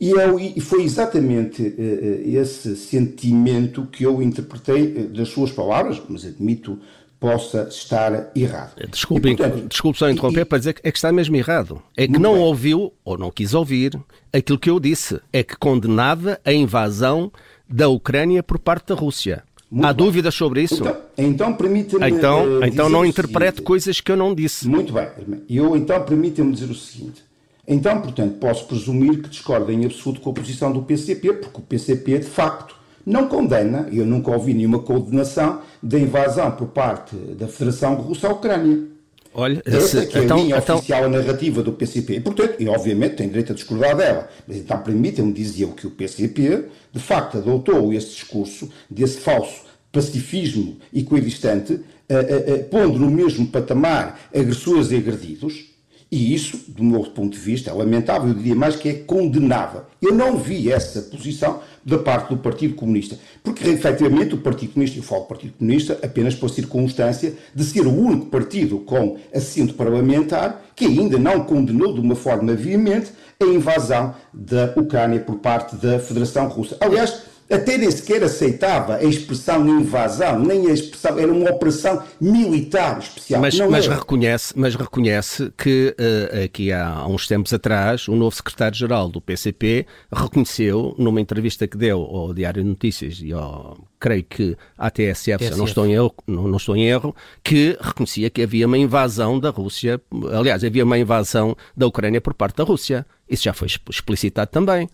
E, 0.00 0.12
é, 0.18 0.60
foi 0.60 0.82
exatamente 0.82 1.62
uh, 1.62 2.38
esse 2.38 2.74
sentimento 2.74 3.86
que 3.86 4.04
eu 4.04 4.22
interpretei 4.22 4.94
uh, 4.94 5.08
das 5.08 5.28
suas 5.28 5.52
palavras, 5.52 6.00
mas 6.08 6.24
admito 6.24 6.78
possa 7.20 7.68
estar 7.70 8.30
errado. 8.34 8.72
Desculpe, 8.90 9.28
e, 9.28 9.36
portanto, 9.36 9.68
desculpe 9.68 9.98
só 9.98 10.08
interromper 10.08 10.40
e, 10.40 10.44
para 10.46 10.58
dizer 10.58 10.72
que 10.72 10.80
é 10.82 10.90
que 10.90 10.96
está 10.96 11.12
mesmo 11.12 11.36
errado. 11.36 11.82
É 11.94 12.06
que 12.08 12.18
não 12.18 12.32
bem. 12.32 12.42
ouviu 12.42 12.92
ou 13.04 13.18
não 13.18 13.30
quis 13.30 13.52
ouvir 13.52 14.00
aquilo 14.32 14.58
que 14.58 14.70
eu 14.70 14.80
disse. 14.80 15.20
É 15.30 15.42
que 15.42 15.54
condenava 15.56 16.40
a 16.42 16.52
invasão 16.52 17.30
da 17.68 17.88
Ucrânia 17.88 18.42
por 18.42 18.58
parte 18.58 18.88
da 18.88 18.94
Rússia. 18.94 19.44
Muito 19.70 19.86
Há 19.86 19.92
bem. 19.92 20.06
dúvidas 20.06 20.34
sobre 20.34 20.62
isso? 20.62 20.82
Então, 20.82 20.96
então 21.16 21.52
permita-me. 21.52 22.10
Então, 22.10 22.58
uh, 22.58 22.64
então 22.64 22.88
não 22.88 23.04
interprete 23.04 23.60
coisas 23.60 24.00
que 24.00 24.10
eu 24.10 24.16
não 24.16 24.34
disse. 24.34 24.66
Muito 24.66 24.92
bem. 24.92 25.06
Eu 25.48 25.76
então 25.76 26.02
permita-me 26.02 26.52
dizer 26.52 26.70
o 26.70 26.74
seguinte. 26.74 27.22
Então, 27.68 28.00
portanto, 28.00 28.38
posso 28.38 28.66
presumir 28.66 29.22
que 29.22 29.28
discorda 29.28 29.72
em 29.72 29.84
absoluto 29.84 30.20
com 30.22 30.30
a 30.30 30.32
posição 30.32 30.72
do 30.72 30.82
PCP, 30.82 31.34
porque 31.34 31.58
o 31.58 31.62
PCP, 31.62 32.18
de 32.18 32.26
facto, 32.26 32.74
não 33.06 33.28
condena, 33.28 33.86
e 33.92 33.98
eu 33.98 34.06
nunca 34.06 34.32
ouvi 34.32 34.54
nenhuma 34.54 34.80
condenação 34.80 35.60
da 35.82 35.98
invasão 35.98 36.50
por 36.52 36.68
parte 36.68 37.16
da 37.16 37.48
Federação 37.48 37.94
Russa 37.94 38.28
à 38.28 38.32
Ucrânia. 38.32 38.88
Olha, 39.32 39.62
Essa 39.64 40.04
que 40.06 40.18
é 40.18 40.24
então, 40.24 40.36
a 40.36 40.40
linha 40.40 40.56
então... 40.56 40.76
oficial, 40.76 41.04
a 41.04 41.08
narrativa 41.08 41.62
do 41.62 41.72
PCP. 41.72 42.16
E, 42.16 42.20
portanto, 42.20 42.56
e 42.58 42.68
obviamente 42.68 43.16
tem 43.16 43.28
direito 43.28 43.52
a 43.52 43.54
discordar 43.54 43.96
dela. 43.96 44.28
Mas 44.46 44.56
então 44.56 44.78
permitam-me 44.82 45.32
dizer 45.32 45.68
que 45.68 45.86
o 45.86 45.90
PCP, 45.90 46.64
de 46.92 47.00
facto, 47.00 47.38
adotou 47.38 47.92
esse 47.92 48.08
discurso 48.08 48.68
desse 48.88 49.20
falso 49.20 49.70
pacifismo 49.92 50.78
equidistante, 50.94 51.74
uh, 51.74 51.78
uh, 51.78 52.54
uh, 52.54 52.64
pondo 52.64 52.98
no 52.98 53.10
mesmo 53.10 53.46
patamar 53.46 54.20
agressores 54.34 54.90
e 54.90 54.96
agredidos, 54.96 55.69
E 56.10 56.34
isso, 56.34 56.58
do 56.66 56.82
meu 56.82 57.02
ponto 57.04 57.34
de 57.34 57.38
vista, 57.38 57.70
é 57.70 57.72
lamentável, 57.72 58.28
eu 58.28 58.34
diria 58.34 58.54
mais 58.54 58.74
que 58.74 58.88
é 58.88 58.94
condenável. 58.94 59.82
Eu 60.02 60.12
não 60.12 60.36
vi 60.36 60.70
essa 60.70 61.02
posição 61.02 61.60
da 61.84 61.98
parte 61.98 62.30
do 62.30 62.36
Partido 62.36 62.74
Comunista, 62.74 63.16
porque 63.44 63.68
efetivamente 63.68 64.34
o 64.34 64.38
Partido 64.38 64.72
Comunista, 64.72 64.98
eu 64.98 65.04
falo 65.04 65.26
Partido 65.26 65.54
Comunista 65.56 65.98
apenas 66.02 66.34
por 66.34 66.50
circunstância 66.50 67.34
de 67.54 67.64
ser 67.64 67.86
o 67.86 67.94
único 67.94 68.26
partido 68.26 68.80
com 68.80 69.18
assento 69.32 69.74
parlamentar 69.74 70.62
que 70.74 70.84
ainda 70.84 71.16
não 71.16 71.44
condenou 71.44 71.94
de 71.94 72.00
uma 72.00 72.16
forma 72.16 72.54
veemente 72.54 73.12
a 73.40 73.44
invasão 73.44 74.14
da 74.34 74.72
Ucrânia 74.76 75.20
por 75.20 75.36
parte 75.36 75.76
da 75.76 76.00
Federação 76.00 76.48
Russa. 76.48 76.76
Aliás, 76.80 77.22
até 77.50 77.76
nem 77.76 77.90
sequer 77.90 78.22
aceitava 78.22 78.96
a 78.96 79.04
expressão 79.04 79.66
invasão, 79.66 80.38
nem 80.38 80.68
a 80.68 80.72
expressão, 80.72 81.18
era 81.18 81.32
uma 81.32 81.50
operação 81.50 82.02
militar 82.20 82.98
especial. 82.98 83.40
Mas, 83.40 83.58
mas 83.58 83.86
reconhece, 83.88 84.54
mas 84.56 84.74
reconhece 84.76 85.52
que 85.56 85.94
uh, 85.98 86.44
aqui 86.44 86.72
há 86.72 87.04
uns 87.06 87.26
tempos 87.26 87.52
atrás 87.52 88.06
o 88.06 88.14
novo 88.14 88.34
secretário-geral 88.34 89.08
do 89.08 89.20
PCP 89.20 89.86
reconheceu 90.12 90.94
numa 90.96 91.20
entrevista 91.20 91.66
que 91.66 91.76
deu 91.76 92.00
ao 92.00 92.32
Diário 92.32 92.62
de 92.62 92.68
Notícias 92.68 93.20
e 93.20 93.32
ao, 93.32 93.78
creio 93.98 94.24
que 94.24 94.56
à 94.78 94.88
TSF, 94.88 95.38
TSF. 95.38 95.58
Não, 95.58 95.64
estou 95.64 95.86
em 95.86 95.94
erro, 95.94 96.14
não, 96.26 96.46
não 96.46 96.56
estou 96.56 96.76
em 96.76 96.86
erro, 96.86 97.14
que 97.42 97.76
reconhecia 97.80 98.30
que 98.30 98.42
havia 98.42 98.66
uma 98.66 98.78
invasão 98.78 99.40
da 99.40 99.50
Rússia, 99.50 100.00
aliás, 100.32 100.62
havia 100.62 100.84
uma 100.84 100.98
invasão 100.98 101.56
da 101.76 101.86
Ucrânia 101.86 102.20
por 102.20 102.34
parte 102.34 102.56
da 102.56 102.64
Rússia. 102.64 103.04
Isso 103.28 103.44
já 103.44 103.52
foi 103.52 103.66
explicitado 103.66 104.50
também. 104.50 104.88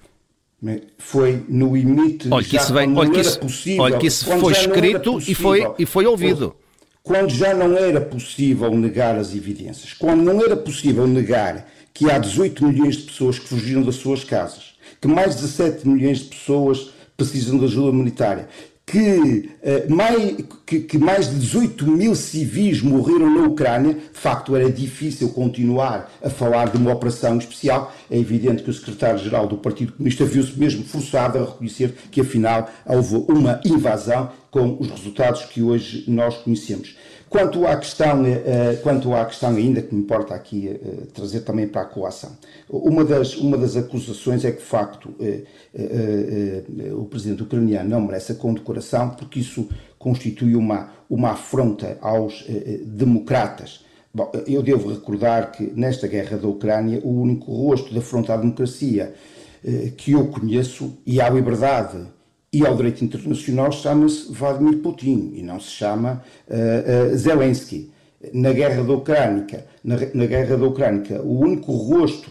Foi 0.98 1.44
no 1.48 1.76
limite 1.76 2.28
olha 2.30 2.44
que 2.44 2.56
isso 2.56 2.72
vem, 2.72 2.96
olha 2.96 3.10
que 3.10 3.20
isso, 3.20 3.38
possível. 3.38 3.82
Olha 3.82 3.98
que 3.98 4.06
isso 4.06 4.24
foi 4.24 4.52
escrito 4.52 5.18
e 5.18 5.34
foi, 5.34 5.66
e 5.78 5.84
foi 5.84 6.06
ouvido. 6.06 6.56
Quando 7.02 7.30
já 7.30 7.54
não 7.54 7.76
era 7.76 8.00
possível 8.00 8.74
negar 8.74 9.16
as 9.16 9.34
evidências, 9.34 9.92
quando 9.92 10.22
não 10.22 10.42
era 10.42 10.56
possível 10.56 11.06
negar 11.06 11.68
que 11.92 12.10
há 12.10 12.18
18 12.18 12.66
milhões 12.66 12.96
de 12.96 13.02
pessoas 13.04 13.38
que 13.38 13.48
fugiram 13.48 13.82
das 13.82 13.96
suas 13.96 14.24
casas, 14.24 14.76
que 15.00 15.06
mais 15.06 15.36
de 15.36 15.42
17 15.42 15.86
milhões 15.86 16.18
de 16.18 16.24
pessoas 16.24 16.90
precisam 17.16 17.58
de 17.58 17.64
ajuda 17.66 17.90
humanitária, 17.90 18.48
que, 18.86 19.50
uh, 19.64 19.92
mais, 19.92 20.36
que, 20.64 20.78
que, 20.78 20.96
mais 20.96 21.28
de 21.28 21.40
18 21.40 21.86
mil 21.88 22.14
civis 22.14 22.80
morreram 22.80 23.28
na 23.28 23.48
Ucrânia, 23.48 23.94
de 23.94 24.00
facto 24.12 24.54
era 24.54 24.70
difícil 24.70 25.30
continuar 25.30 26.08
a 26.22 26.30
falar 26.30 26.70
de 26.70 26.76
uma 26.76 26.92
operação 26.92 27.36
especial. 27.36 27.92
É 28.08 28.16
evidente 28.16 28.62
que 28.62 28.70
o 28.70 28.72
secretário-geral 28.72 29.48
do 29.48 29.58
Partido 29.58 29.92
Comunista 29.92 30.24
viu-se 30.24 30.56
mesmo 30.56 30.84
forçado 30.84 31.36
a 31.36 31.44
reconhecer 31.44 31.94
que 32.12 32.20
afinal 32.20 32.70
houve 32.86 33.16
uma 33.28 33.60
invasão 33.64 34.30
com 34.52 34.76
os 34.78 34.88
resultados 34.88 35.42
que 35.42 35.62
hoje 35.62 36.04
nós 36.06 36.36
conhecemos. 36.36 36.96
Quanto 37.28 37.66
à 37.66 37.76
questão, 37.76 38.22
uh, 38.22 38.76
quanto 38.82 39.12
à 39.12 39.24
questão 39.24 39.50
ainda 39.50 39.82
que 39.82 39.92
me 39.92 40.00
importa 40.00 40.34
aqui 40.34 40.68
uh, 40.68 41.06
trazer 41.06 41.40
também 41.40 41.66
para 41.66 41.82
a 41.82 41.84
coação, 41.84 42.36
uma 42.68 43.04
das, 43.04 43.36
uma 43.36 43.58
das 43.58 43.76
acusações 43.76 44.44
é 44.44 44.52
que, 44.52 44.58
de 44.58 44.64
facto, 44.64 45.14
o 46.96 47.04
presidente 47.06 47.42
ucraniano 47.42 47.90
não 47.90 48.00
merece 48.00 48.32
a 48.32 48.34
condecoração 48.34 49.10
porque 49.10 49.40
isso 49.40 49.68
constitui 49.98 50.54
uma, 50.54 50.90
uma 51.10 51.30
afronta 51.30 51.98
aos 52.00 52.44
democratas. 52.84 53.84
Bom, 54.12 54.30
eu 54.46 54.62
devo 54.62 54.88
recordar 54.88 55.52
que 55.52 55.72
nesta 55.74 56.06
guerra 56.06 56.36
da 56.36 56.48
Ucrânia 56.48 57.00
o 57.04 57.20
único 57.20 57.52
rosto 57.52 57.92
de 57.92 57.98
afronta 57.98 58.34
à 58.34 58.36
democracia 58.36 59.14
que 59.96 60.12
eu 60.12 60.26
conheço 60.28 60.96
e 61.04 61.20
à 61.20 61.28
liberdade 61.28 62.06
e 62.56 62.66
ao 62.66 62.74
direito 62.74 63.04
internacional 63.04 63.70
chama-se 63.70 64.32
Vladimir 64.32 64.78
Putin 64.78 65.32
e 65.34 65.42
não 65.42 65.60
se 65.60 65.72
chama 65.72 66.24
uh, 66.48 67.12
uh, 67.12 67.14
Zelensky. 67.14 67.92
Na 68.32 68.50
guerra 68.50 68.82
da 68.82 68.94
Ucrânia, 68.94 69.66
na, 69.84 69.96
na 70.14 70.24
guerra 70.24 70.56
da 70.56 70.66
Ucrânia, 70.66 71.20
o 71.20 71.38
único 71.38 71.70
rosto 71.72 72.30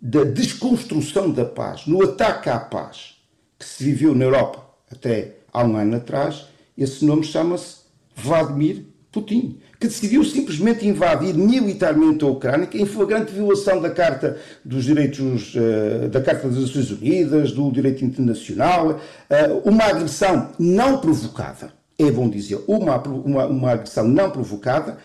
da 0.00 0.24
desconstrução 0.24 1.30
da 1.30 1.44
paz, 1.44 1.86
no 1.86 2.02
ataque 2.02 2.48
à 2.48 2.58
paz 2.58 3.16
que 3.58 3.66
se 3.66 3.84
viveu 3.84 4.14
na 4.14 4.24
Europa 4.24 4.64
até 4.90 5.40
há 5.52 5.62
um 5.62 5.76
ano 5.76 5.96
atrás, 5.96 6.46
esse 6.76 7.04
nome 7.04 7.24
chama-se 7.24 7.80
Vladimir 8.14 8.86
Putin 9.12 9.60
que 9.78 9.86
decidiu 9.86 10.24
simplesmente 10.24 10.86
invadir 10.86 11.34
militarmente 11.34 12.24
a 12.24 12.28
Ucrânia, 12.28 12.68
em 12.72 12.86
flagrante 12.86 13.32
violação 13.32 13.80
da 13.80 13.90
Carta 13.90 14.38
dos 14.64 14.84
Direitos, 14.84 15.54
uh, 15.54 16.08
da 16.08 16.20
Carta 16.20 16.48
das 16.48 16.60
Nações 16.60 16.90
Unidas, 16.90 17.52
do 17.52 17.70
direito 17.70 18.04
internacional, 18.04 18.92
uh, 18.92 19.68
uma 19.68 19.84
agressão 19.84 20.52
não 20.58 20.98
provocada, 20.98 21.72
é 21.98 22.10
bom 22.10 22.28
dizer, 22.28 22.58
uma, 22.66 22.96
uma, 23.02 23.46
uma 23.46 23.70
agressão 23.72 24.06
não 24.06 24.30
provocada 24.30 24.98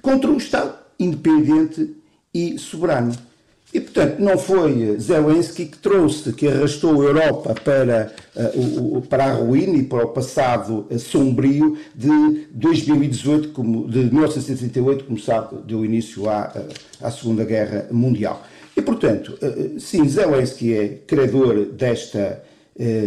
contra 0.00 0.30
um 0.30 0.36
Estado 0.36 0.74
independente 0.98 1.96
e 2.32 2.58
soberano. 2.58 3.12
E, 3.72 3.80
portanto, 3.80 4.18
não 4.18 4.36
foi 4.36 4.98
Zelensky 4.98 5.64
que 5.64 5.78
trouxe, 5.78 6.30
que 6.34 6.46
arrastou 6.46 7.00
a 7.00 7.04
Europa 7.06 7.54
para, 7.54 8.12
uh, 8.36 8.98
o, 8.98 9.00
para 9.00 9.24
a 9.24 9.32
ruína 9.32 9.78
e 9.78 9.82
para 9.82 10.04
o 10.04 10.08
passado 10.08 10.86
uh, 10.90 10.98
sombrio 10.98 11.78
de 11.94 12.48
2018, 12.50 13.48
como, 13.48 13.88
de 13.88 14.00
1938, 14.00 15.04
como 15.04 15.18
sabe, 15.18 15.56
deu 15.66 15.86
início 15.86 16.28
à, 16.28 16.52
uh, 16.54 17.06
à 17.06 17.10
Segunda 17.10 17.44
Guerra 17.46 17.86
Mundial. 17.90 18.42
E, 18.76 18.82
portanto, 18.82 19.38
sim, 19.78 20.06
Zelensky 20.08 20.74
é 20.74 20.88
credor 21.06 21.66
desta, 21.66 22.42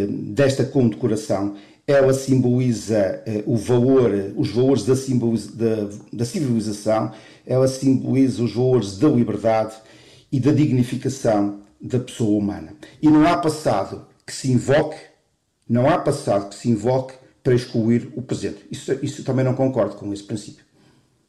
desta 0.07 0.63
condecoração. 0.63 1.55
Ela 1.87 2.13
simboliza 2.13 3.23
o 3.47 3.57
valor, 3.57 4.11
os 4.37 4.51
valores 4.51 4.85
da, 4.85 4.93
da, 4.93 5.89
da 6.13 6.23
civilização, 6.23 7.11
ela 7.47 7.67
simboliza 7.67 8.43
os 8.43 8.53
valores 8.53 8.99
da 8.99 9.07
liberdade, 9.07 9.73
e 10.35 10.39
da 10.41 10.51
dignificação 10.51 11.61
da 11.79 11.97
pessoa 11.97 12.37
humana. 12.37 12.73
E 13.01 13.07
não 13.07 13.25
há 13.25 13.37
passado 13.37 14.05
que 14.27 14.33
se 14.33 14.51
invoque, 14.51 14.97
não 15.67 15.89
há 15.89 15.97
passado 15.97 16.49
que 16.49 16.55
se 16.55 16.69
invoque 16.69 17.13
para 17.41 17.55
excluir 17.55 18.09
o 18.17 18.21
presente. 18.21 18.57
Isso, 18.69 18.99
isso 19.01 19.23
também 19.23 19.45
não 19.45 19.53
concordo 19.53 19.95
com 19.95 20.11
esse 20.11 20.23
princípio. 20.23 20.65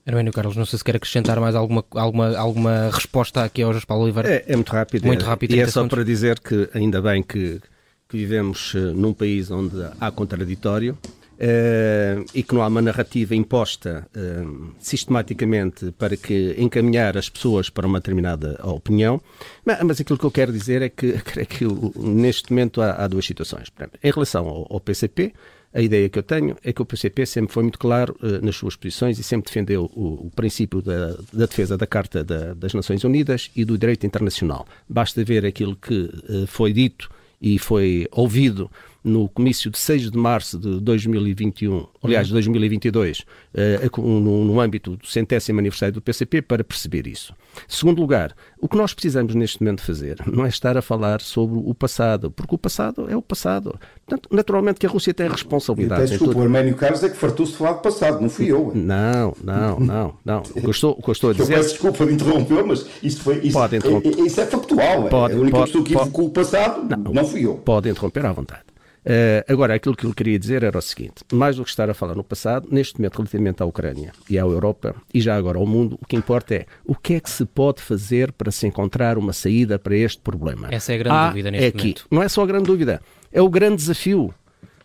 Hermínio 0.04 0.32
Carlos, 0.32 0.56
não 0.56 0.66
sei 0.66 0.76
se 0.76 0.84
quer 0.84 0.96
acrescentar 0.96 1.38
mais 1.38 1.54
alguma, 1.54 1.84
alguma, 1.92 2.36
alguma 2.36 2.90
resposta 2.90 3.44
aqui 3.44 3.62
ao 3.62 3.72
José 3.72 3.86
Paulo 3.86 4.02
Oliveira. 4.02 4.28
É, 4.28 4.44
é 4.48 4.56
muito 4.56 4.72
rápido. 4.72 5.06
Muito 5.06 5.24
é, 5.24 5.28
rápido. 5.28 5.54
E 5.54 5.60
é 5.60 5.66
só 5.66 5.72
segundos. 5.74 5.94
para 5.94 6.04
dizer 6.04 6.40
que 6.40 6.68
ainda 6.74 7.00
bem 7.00 7.22
que, 7.22 7.60
que 8.08 8.16
vivemos 8.16 8.72
eh, 8.74 8.78
num 8.78 9.12
país 9.12 9.52
onde 9.52 9.76
há 10.00 10.10
contraditório 10.10 10.98
Uh, 11.36 12.24
e 12.32 12.42
que 12.42 12.54
não 12.54 12.62
há 12.62 12.66
uma 12.66 12.80
narrativa 12.80 13.34
imposta 13.34 14.08
uh, 14.16 14.74
sistematicamente 14.78 15.92
para 15.92 16.16
que 16.16 16.54
encaminhar 16.56 17.14
as 17.18 17.28
pessoas 17.28 17.68
para 17.68 17.86
uma 17.86 17.98
determinada 17.98 18.58
opinião. 18.62 19.20
Mas, 19.62 19.82
mas 19.82 20.00
aquilo 20.00 20.18
que 20.18 20.24
eu 20.24 20.30
quero 20.30 20.50
dizer 20.50 20.80
é 20.80 20.88
que, 20.88 21.12
creio 21.20 21.46
que 21.46 21.64
neste 21.98 22.50
momento 22.50 22.80
há, 22.80 22.92
há 22.92 23.06
duas 23.06 23.26
situações. 23.26 23.68
Em 24.02 24.10
relação 24.10 24.48
ao, 24.48 24.66
ao, 24.70 24.80
PCP, 24.80 25.34
a 25.74 25.82
ideia 25.82 26.08
que 26.08 26.18
eu 26.18 26.22
tenho 26.22 26.56
é 26.64 26.72
que 26.72 26.80
o 26.80 26.86
PCP 26.86 27.26
sempre 27.26 27.52
foi 27.52 27.64
muito 27.64 27.78
claro 27.78 28.16
uh, 28.22 28.42
nas 28.42 28.56
suas 28.56 28.74
posições 28.74 29.18
e 29.18 29.22
sempre 29.22 29.48
defendeu 29.48 29.90
o, 29.94 30.28
o 30.28 30.30
princípio 30.34 30.80
da, 30.80 31.18
da, 31.34 31.44
defesa 31.44 31.76
da 31.76 31.86
Carta 31.86 32.24
da, 32.24 32.54
das 32.54 32.72
Nações 32.72 33.04
Unidas 33.04 33.50
e 33.54 33.62
do 33.62 33.76
direito 33.76 34.06
internacional. 34.06 34.66
Basta 34.88 35.22
ver 35.22 35.44
aquilo 35.44 35.76
que 35.76 36.10
foi 36.46 36.72
dito 36.72 37.10
e 37.40 37.58
foi 37.58 38.08
ouvido 38.10 38.70
no 39.06 39.28
comício 39.28 39.70
de 39.70 39.78
6 39.78 40.10
de 40.10 40.18
março 40.18 40.58
de 40.58 40.80
2021, 40.80 41.86
aliás, 42.02 42.26
de 42.26 42.32
2022, 42.32 43.20
uh, 43.20 44.02
no, 44.02 44.60
âmbito 44.60 44.96
do 44.96 45.06
centésimo 45.06 45.60
aniversário 45.60 45.94
do 45.94 46.02
PCP, 46.02 46.42
para 46.42 46.64
perceber 46.64 47.06
isso. 47.06 47.32
Segundo 47.68 48.00
lugar, 48.00 48.34
o 48.60 48.68
que 48.68 48.76
nós 48.76 48.92
precisamos 48.92 49.34
neste 49.36 49.62
momento 49.62 49.82
fazer 49.82 50.18
não 50.26 50.44
é 50.44 50.48
estar 50.48 50.76
a 50.76 50.82
falar 50.82 51.20
sobre 51.20 51.56
o 51.56 51.72
passado, 51.72 52.32
porque 52.32 52.56
o 52.56 52.58
passado 52.58 53.06
é 53.08 53.16
o 53.16 53.22
passado. 53.22 53.78
Portanto, 54.04 54.28
naturalmente 54.32 54.80
que 54.80 54.86
a 54.86 54.88
Rússia 54.88 55.14
tem 55.14 55.28
responsabilidade. 55.28 56.02
Então, 56.02 56.18
desculpa, 56.18 56.40
o 56.40 56.42
Arménio 56.42 56.74
Carlos 56.74 57.04
é 57.04 57.08
que 57.08 57.16
fartou-se 57.16 57.52
de 57.52 57.58
falar 57.58 57.74
do 57.74 57.82
passado, 57.82 58.20
não 58.20 58.28
fui 58.28 58.50
eu. 58.50 58.72
Não, 58.74 59.36
não, 59.42 59.78
não, 59.78 60.14
não. 60.24 60.40
O 60.40 60.60
que 60.60 60.66
eu 60.66 60.70
estou, 60.70 60.96
o 60.98 61.02
que 61.02 61.10
eu 61.10 61.12
estou 61.12 61.30
a 61.30 61.32
dizer... 61.32 61.52
Eu 61.52 61.58
peço 61.58 61.70
desculpa 61.70 62.04
de 62.04 62.12
interromper, 62.12 62.64
mas 62.64 62.84
isso, 63.00 63.22
foi, 63.22 63.38
isso, 63.38 63.52
pode 63.52 63.76
interromper. 63.76 64.18
É, 64.18 64.20
isso 64.22 64.40
é 64.40 64.46
factual. 64.46 65.04
Pode, 65.04 65.32
é 65.32 65.36
a 65.36 65.40
única 65.40 65.58
pode, 65.58 65.70
pessoa 65.70 65.84
que 65.84 65.92
invocou 65.92 66.26
o 66.26 66.30
passado 66.30 66.96
não, 66.96 67.12
não 67.12 67.24
fui 67.24 67.46
eu. 67.46 67.54
Pode 67.54 67.88
interromper 67.88 68.26
à 68.26 68.32
vontade. 68.32 68.75
Uh, 69.06 69.46
agora, 69.46 69.72
aquilo 69.72 69.94
que 69.94 70.04
eu 70.04 70.12
queria 70.12 70.36
dizer 70.36 70.64
era 70.64 70.76
o 70.76 70.82
seguinte: 70.82 71.22
mais 71.32 71.54
do 71.54 71.62
que 71.62 71.70
estar 71.70 71.88
a 71.88 71.94
falar 71.94 72.16
no 72.16 72.24
passado, 72.24 72.66
neste 72.72 72.98
momento, 72.98 73.18
relativamente 73.18 73.62
à 73.62 73.64
Ucrânia 73.64 74.10
e 74.28 74.36
à 74.36 74.42
Europa, 74.42 74.96
e 75.14 75.20
já 75.20 75.36
agora 75.36 75.58
ao 75.58 75.66
mundo, 75.66 75.96
o 76.02 76.04
que 76.04 76.16
importa 76.16 76.56
é 76.56 76.66
o 76.84 76.94
que 76.94 77.14
é 77.14 77.20
que 77.20 77.30
se 77.30 77.44
pode 77.44 77.80
fazer 77.80 78.32
para 78.32 78.50
se 78.50 78.66
encontrar 78.66 79.16
uma 79.16 79.32
saída 79.32 79.78
para 79.78 79.96
este 79.96 80.20
problema. 80.20 80.66
Essa 80.72 80.92
é 80.92 80.96
a 80.96 80.98
grande 80.98 81.16
há, 81.16 81.28
dúvida 81.28 81.50
neste 81.52 81.64
é 81.64 81.68
aqui. 81.68 81.78
momento. 81.78 82.06
Não 82.10 82.20
é 82.20 82.28
só 82.28 82.42
a 82.42 82.46
grande 82.46 82.64
dúvida, 82.64 83.00
é 83.30 83.40
o 83.40 83.48
grande 83.48 83.76
desafio. 83.76 84.34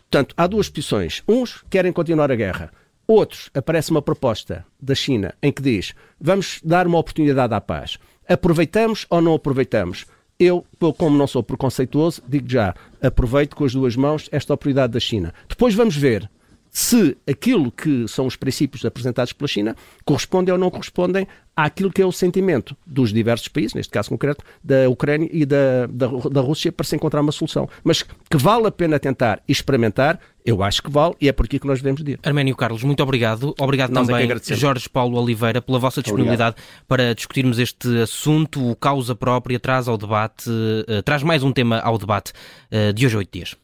Portanto, 0.08 0.34
há 0.36 0.46
duas 0.46 0.68
posições. 0.68 1.24
Uns 1.26 1.64
querem 1.68 1.92
continuar 1.92 2.30
a 2.30 2.36
guerra. 2.36 2.70
Outros, 3.08 3.50
aparece 3.52 3.90
uma 3.90 4.02
proposta 4.02 4.64
da 4.80 4.94
China 4.94 5.34
em 5.42 5.50
que 5.50 5.60
diz: 5.60 5.94
vamos 6.20 6.60
dar 6.64 6.86
uma 6.86 6.98
oportunidade 6.98 7.52
à 7.52 7.60
paz. 7.60 7.98
Aproveitamos 8.28 9.04
ou 9.10 9.20
não 9.20 9.34
aproveitamos? 9.34 10.06
Eu, 10.42 10.66
como 10.98 11.16
não 11.16 11.28
sou 11.28 11.40
preconceituoso, 11.40 12.20
digo 12.26 12.50
já, 12.50 12.74
aproveito 13.00 13.54
com 13.54 13.64
as 13.64 13.72
duas 13.72 13.94
mãos 13.94 14.28
esta 14.32 14.52
oportunidade 14.52 14.92
da 14.92 14.98
China. 14.98 15.32
Depois 15.48 15.72
vamos 15.72 15.96
ver 15.96 16.28
se 16.74 17.18
aquilo 17.28 17.70
que 17.70 18.08
são 18.08 18.26
os 18.26 18.34
princípios 18.34 18.82
apresentados 18.86 19.34
pela 19.34 19.46
China 19.46 19.76
correspondem 20.06 20.54
ou 20.54 20.58
não 20.58 20.70
correspondem 20.70 21.28
àquilo 21.54 21.92
que 21.92 22.00
é 22.00 22.06
o 22.06 22.10
sentimento 22.10 22.74
dos 22.86 23.12
diversos 23.12 23.46
países, 23.48 23.74
neste 23.74 23.92
caso 23.92 24.08
concreto, 24.08 24.42
da 24.64 24.88
Ucrânia 24.88 25.28
e 25.30 25.44
da, 25.44 25.86
da, 25.86 26.06
da 26.06 26.40
Rússia, 26.40 26.72
para 26.72 26.86
se 26.86 26.96
encontrar 26.96 27.20
uma 27.20 27.30
solução. 27.30 27.68
Mas 27.84 28.02
que 28.02 28.38
vale 28.38 28.68
a 28.68 28.70
pena 28.70 28.98
tentar 28.98 29.42
e 29.46 29.52
experimentar, 29.52 30.18
eu 30.46 30.62
acho 30.62 30.82
que 30.82 30.90
vale 30.90 31.14
e 31.20 31.28
é 31.28 31.32
por 31.32 31.44
aqui 31.44 31.58
que 31.58 31.66
nós 31.66 31.82
devemos 31.82 32.00
ir. 32.08 32.18
Arménio 32.22 32.56
Carlos, 32.56 32.82
muito 32.82 33.02
obrigado. 33.02 33.54
Obrigado 33.60 33.90
nós 33.90 34.08
é 34.08 34.26
também, 34.26 34.56
Jorge 34.56 34.88
Paulo 34.88 35.20
Oliveira, 35.20 35.60
pela 35.60 35.78
vossa 35.78 36.00
disponibilidade 36.00 36.56
obrigado. 36.56 36.86
para 36.88 37.14
discutirmos 37.14 37.58
este 37.58 38.00
assunto. 38.00 38.70
O 38.70 38.74
causa 38.74 39.14
própria 39.14 39.60
traz 39.60 39.88
ao 39.88 39.98
debate, 39.98 40.48
uh, 40.48 41.02
traz 41.02 41.22
mais 41.22 41.42
um 41.42 41.52
tema 41.52 41.80
ao 41.80 41.98
debate 41.98 42.32
uh, 42.72 42.94
de 42.94 43.04
hoje 43.04 43.18
oito 43.18 43.30
dias. 43.30 43.61